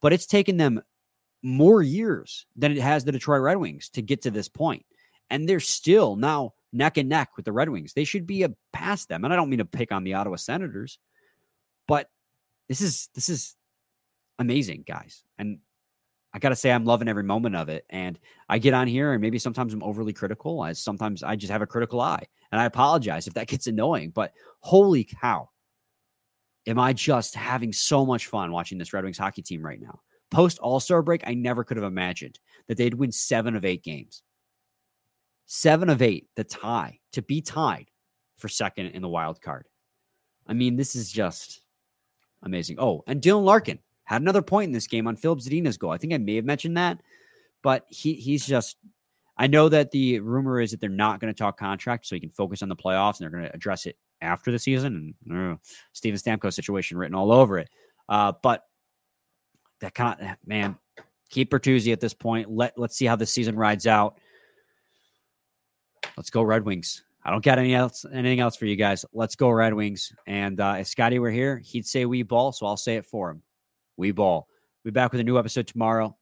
But 0.01 0.13
it's 0.13 0.27
taken 0.27 0.57
them 0.57 0.83
more 1.43 1.83
years 1.83 2.47
than 2.57 2.73
it 2.73 2.79
has 2.79 3.05
the 3.05 3.13
Detroit 3.13 3.43
Red 3.43 3.57
Wings 3.57 3.89
to 3.91 4.03
get 4.03 4.23
to 4.23 4.31
this 4.31 4.49
point. 4.49 4.85
And 5.31 5.49
they're 5.49 5.61
still 5.61 6.17
now 6.17 6.55
neck 6.73 6.97
and 6.97 7.09
neck 7.09 7.31
with 7.37 7.45
the 7.45 7.53
Red 7.53 7.69
Wings. 7.69 7.93
They 7.93 8.05
should 8.05 8.27
be 8.27 8.43
a, 8.43 8.51
past 8.73 9.09
them. 9.09 9.25
And 9.25 9.33
I 9.33 9.37
don't 9.37 9.51
mean 9.51 9.59
to 9.59 9.65
pick 9.65 9.93
on 9.93 10.05
the 10.05 10.15
Ottawa 10.15 10.37
Senators, 10.37 10.99
but 11.87 12.09
this 12.69 12.81
is 12.81 13.09
this 13.15 13.29
is 13.29 13.57
amazing, 14.39 14.85
guys. 14.87 15.23
And 15.39 15.59
I 16.35 16.39
got 16.39 16.49
to 16.49 16.57
say, 16.57 16.73
I'm 16.73 16.85
loving 16.85 17.09
every 17.09 17.23
moment 17.23 17.57
of 17.57 17.69
it. 17.69 17.85
And 17.91 18.19
I 18.49 18.59
get 18.59 18.75
on 18.75 18.87
here, 18.87 19.13
and 19.13 19.21
maybe 19.21 19.39
sometimes 19.39 19.75
I'm 19.75 19.83
overly 19.83 20.13
critical. 20.13 20.61
I 20.61 20.73
sometimes 20.73 21.23
I 21.23 21.37
just 21.37 21.53
have 21.53 21.63
a 21.63 21.67
critical 21.67 22.01
eye, 22.01 22.27
and 22.51 22.61
I 22.61 22.65
apologize 22.65 23.27
if 23.27 23.35
that 23.35 23.49
gets 23.49 23.67
annoying. 23.67 24.11
But 24.11 24.33
holy 24.61 25.05
cow, 25.05 25.51
am 26.67 26.79
I 26.79 26.93
just 26.93 27.35
having 27.35 27.73
so 27.73 28.07
much 28.07 28.27
fun 28.27 28.53
watching 28.53 28.79
this 28.79 28.93
Red 28.93 29.05
Wings 29.05 29.19
hockey 29.19 29.43
team 29.43 29.65
right 29.65 29.81
now? 29.81 30.01
Post 30.31 30.59
All 30.61 30.81
Star 30.81 31.03
break, 31.03 31.23
I 31.27 31.35
never 31.35 31.65
could 31.65 31.77
have 31.77 31.85
imagined 31.85 32.41
that 32.67 32.79
they'd 32.79 32.95
win 32.95 33.13
seven 33.13 33.55
of 33.55 33.67
eight 33.67 33.83
games. 33.83 34.23
Seven 35.47 35.91
of 35.91 36.01
eight, 36.01 36.29
the 36.35 36.45
tie 36.45 36.99
to 37.13 37.21
be 37.21 37.43
tied 37.43 37.91
for 38.39 38.49
second 38.49 38.87
in 38.87 39.03
the 39.03 39.09
wild 39.09 39.43
card. 39.43 39.69
I 40.47 40.55
mean, 40.55 40.77
this 40.77 40.97
is 40.97 41.13
just 41.13 41.61
amazing. 42.43 42.77
Oh, 42.79 43.03
and 43.07 43.21
Dylan 43.21 43.45
Larkin 43.45 43.79
had 44.05 44.23
another 44.23 44.43
point 44.43 44.69
in 44.69 44.73
this 44.73 44.87
game 44.87 45.07
on 45.07 45.17
Filip 45.17 45.41
Zadina's 45.41 45.77
goal. 45.77 45.91
I 45.91 45.99
think 45.99 46.13
I 46.13 46.19
may 46.19 46.37
have 46.37 46.45
mentioned 46.45 46.77
that, 46.77 47.01
but 47.63 47.87
he 47.89 48.15
he's 48.15 48.47
just. 48.47 48.77
I 49.39 49.47
know 49.47 49.71
that 49.71 49.91
the 49.91 50.21
rumor 50.21 50.61
is 50.61 50.73
that 50.73 50.81
they're 50.81 50.91
not 50.91 51.19
going 51.19 51.33
to 51.33 51.39
talk 51.39 51.59
contract, 51.59 52.07
so 52.07 52.15
he 52.15 52.21
can 52.21 52.31
focus 52.31 52.63
on 52.63 52.69
the 52.69 52.77
playoffs, 52.77 53.19
and 53.19 53.25
they're 53.25 53.39
going 53.39 53.51
to 53.51 53.55
address 53.55 53.87
it 53.87 53.97
after 54.21 54.53
the 54.53 54.59
season. 54.59 55.15
And 55.29 55.53
uh, 55.53 55.57
Steven 55.93 56.19
Stamkos 56.19 56.55
situation 56.55 56.99
written 56.99 57.15
all 57.15 57.33
over 57.33 57.59
it. 57.59 57.71
Uh, 58.09 58.33
but 58.43 58.65
that 59.81 59.95
kind 59.95 60.21
of 60.21 60.29
man, 60.47 60.77
keep 61.29 61.51
Bertuzzi 61.51 61.93
at 61.93 62.01
this 62.01 62.15
point. 62.15 62.51
Let 62.51 62.79
let's 62.79 62.97
see 62.97 63.07
how 63.07 63.17
the 63.17 63.27
season 63.27 63.57
rides 63.57 63.87
out. 63.87 64.19
Let's 66.17 66.31
go 66.31 66.43
Red 66.43 66.65
Wings. 66.65 67.05
I 67.25 67.31
don't 67.31 67.45
got 67.45 67.59
any 67.59 67.75
else 67.75 68.05
anything 68.13 68.41
else 68.41 68.57
for 68.57 68.67
you 68.67 68.77
guys. 68.77 69.05
Let's 69.13 69.37
go 69.37 69.51
Red 69.51 69.75
Wings. 69.75 70.13
And 70.27 70.61
uh, 70.61 70.77
if 70.81 70.89
Scotty 70.89 71.19
were 71.19 71.31
here, 71.31 71.59
he'd 71.59 71.87
say 71.87 72.05
we 72.05 72.23
ball, 72.23 72.53
so 72.53 72.67
I'll 72.67 72.77
say 72.77 72.97
it 72.97 73.07
for 73.07 73.31
him. 73.31 73.43
We 73.97 74.13
ball. 74.13 74.49
We'll 74.85 74.93
be 74.93 74.95
back 74.95 75.13
with 75.13 75.21
a 75.21 75.25
new 75.25 75.39
episode 75.39 75.67
tomorrow. 75.67 76.17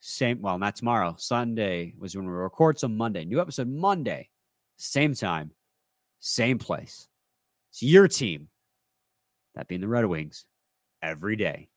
Same, 0.00 0.40
well, 0.40 0.58
not 0.58 0.76
tomorrow. 0.76 1.16
Sunday 1.18 1.94
was 1.98 2.16
when 2.16 2.26
we 2.26 2.32
record. 2.32 2.78
So 2.78 2.88
Monday, 2.88 3.24
new 3.24 3.40
episode 3.40 3.68
Monday, 3.68 4.30
same 4.76 5.14
time, 5.14 5.50
same 6.20 6.58
place. 6.58 7.08
It's 7.70 7.82
your 7.82 8.08
team. 8.08 8.48
That 9.54 9.66
being 9.66 9.80
the 9.80 9.88
Red 9.88 10.06
Wings 10.06 10.44
every 11.02 11.36
day. 11.36 11.68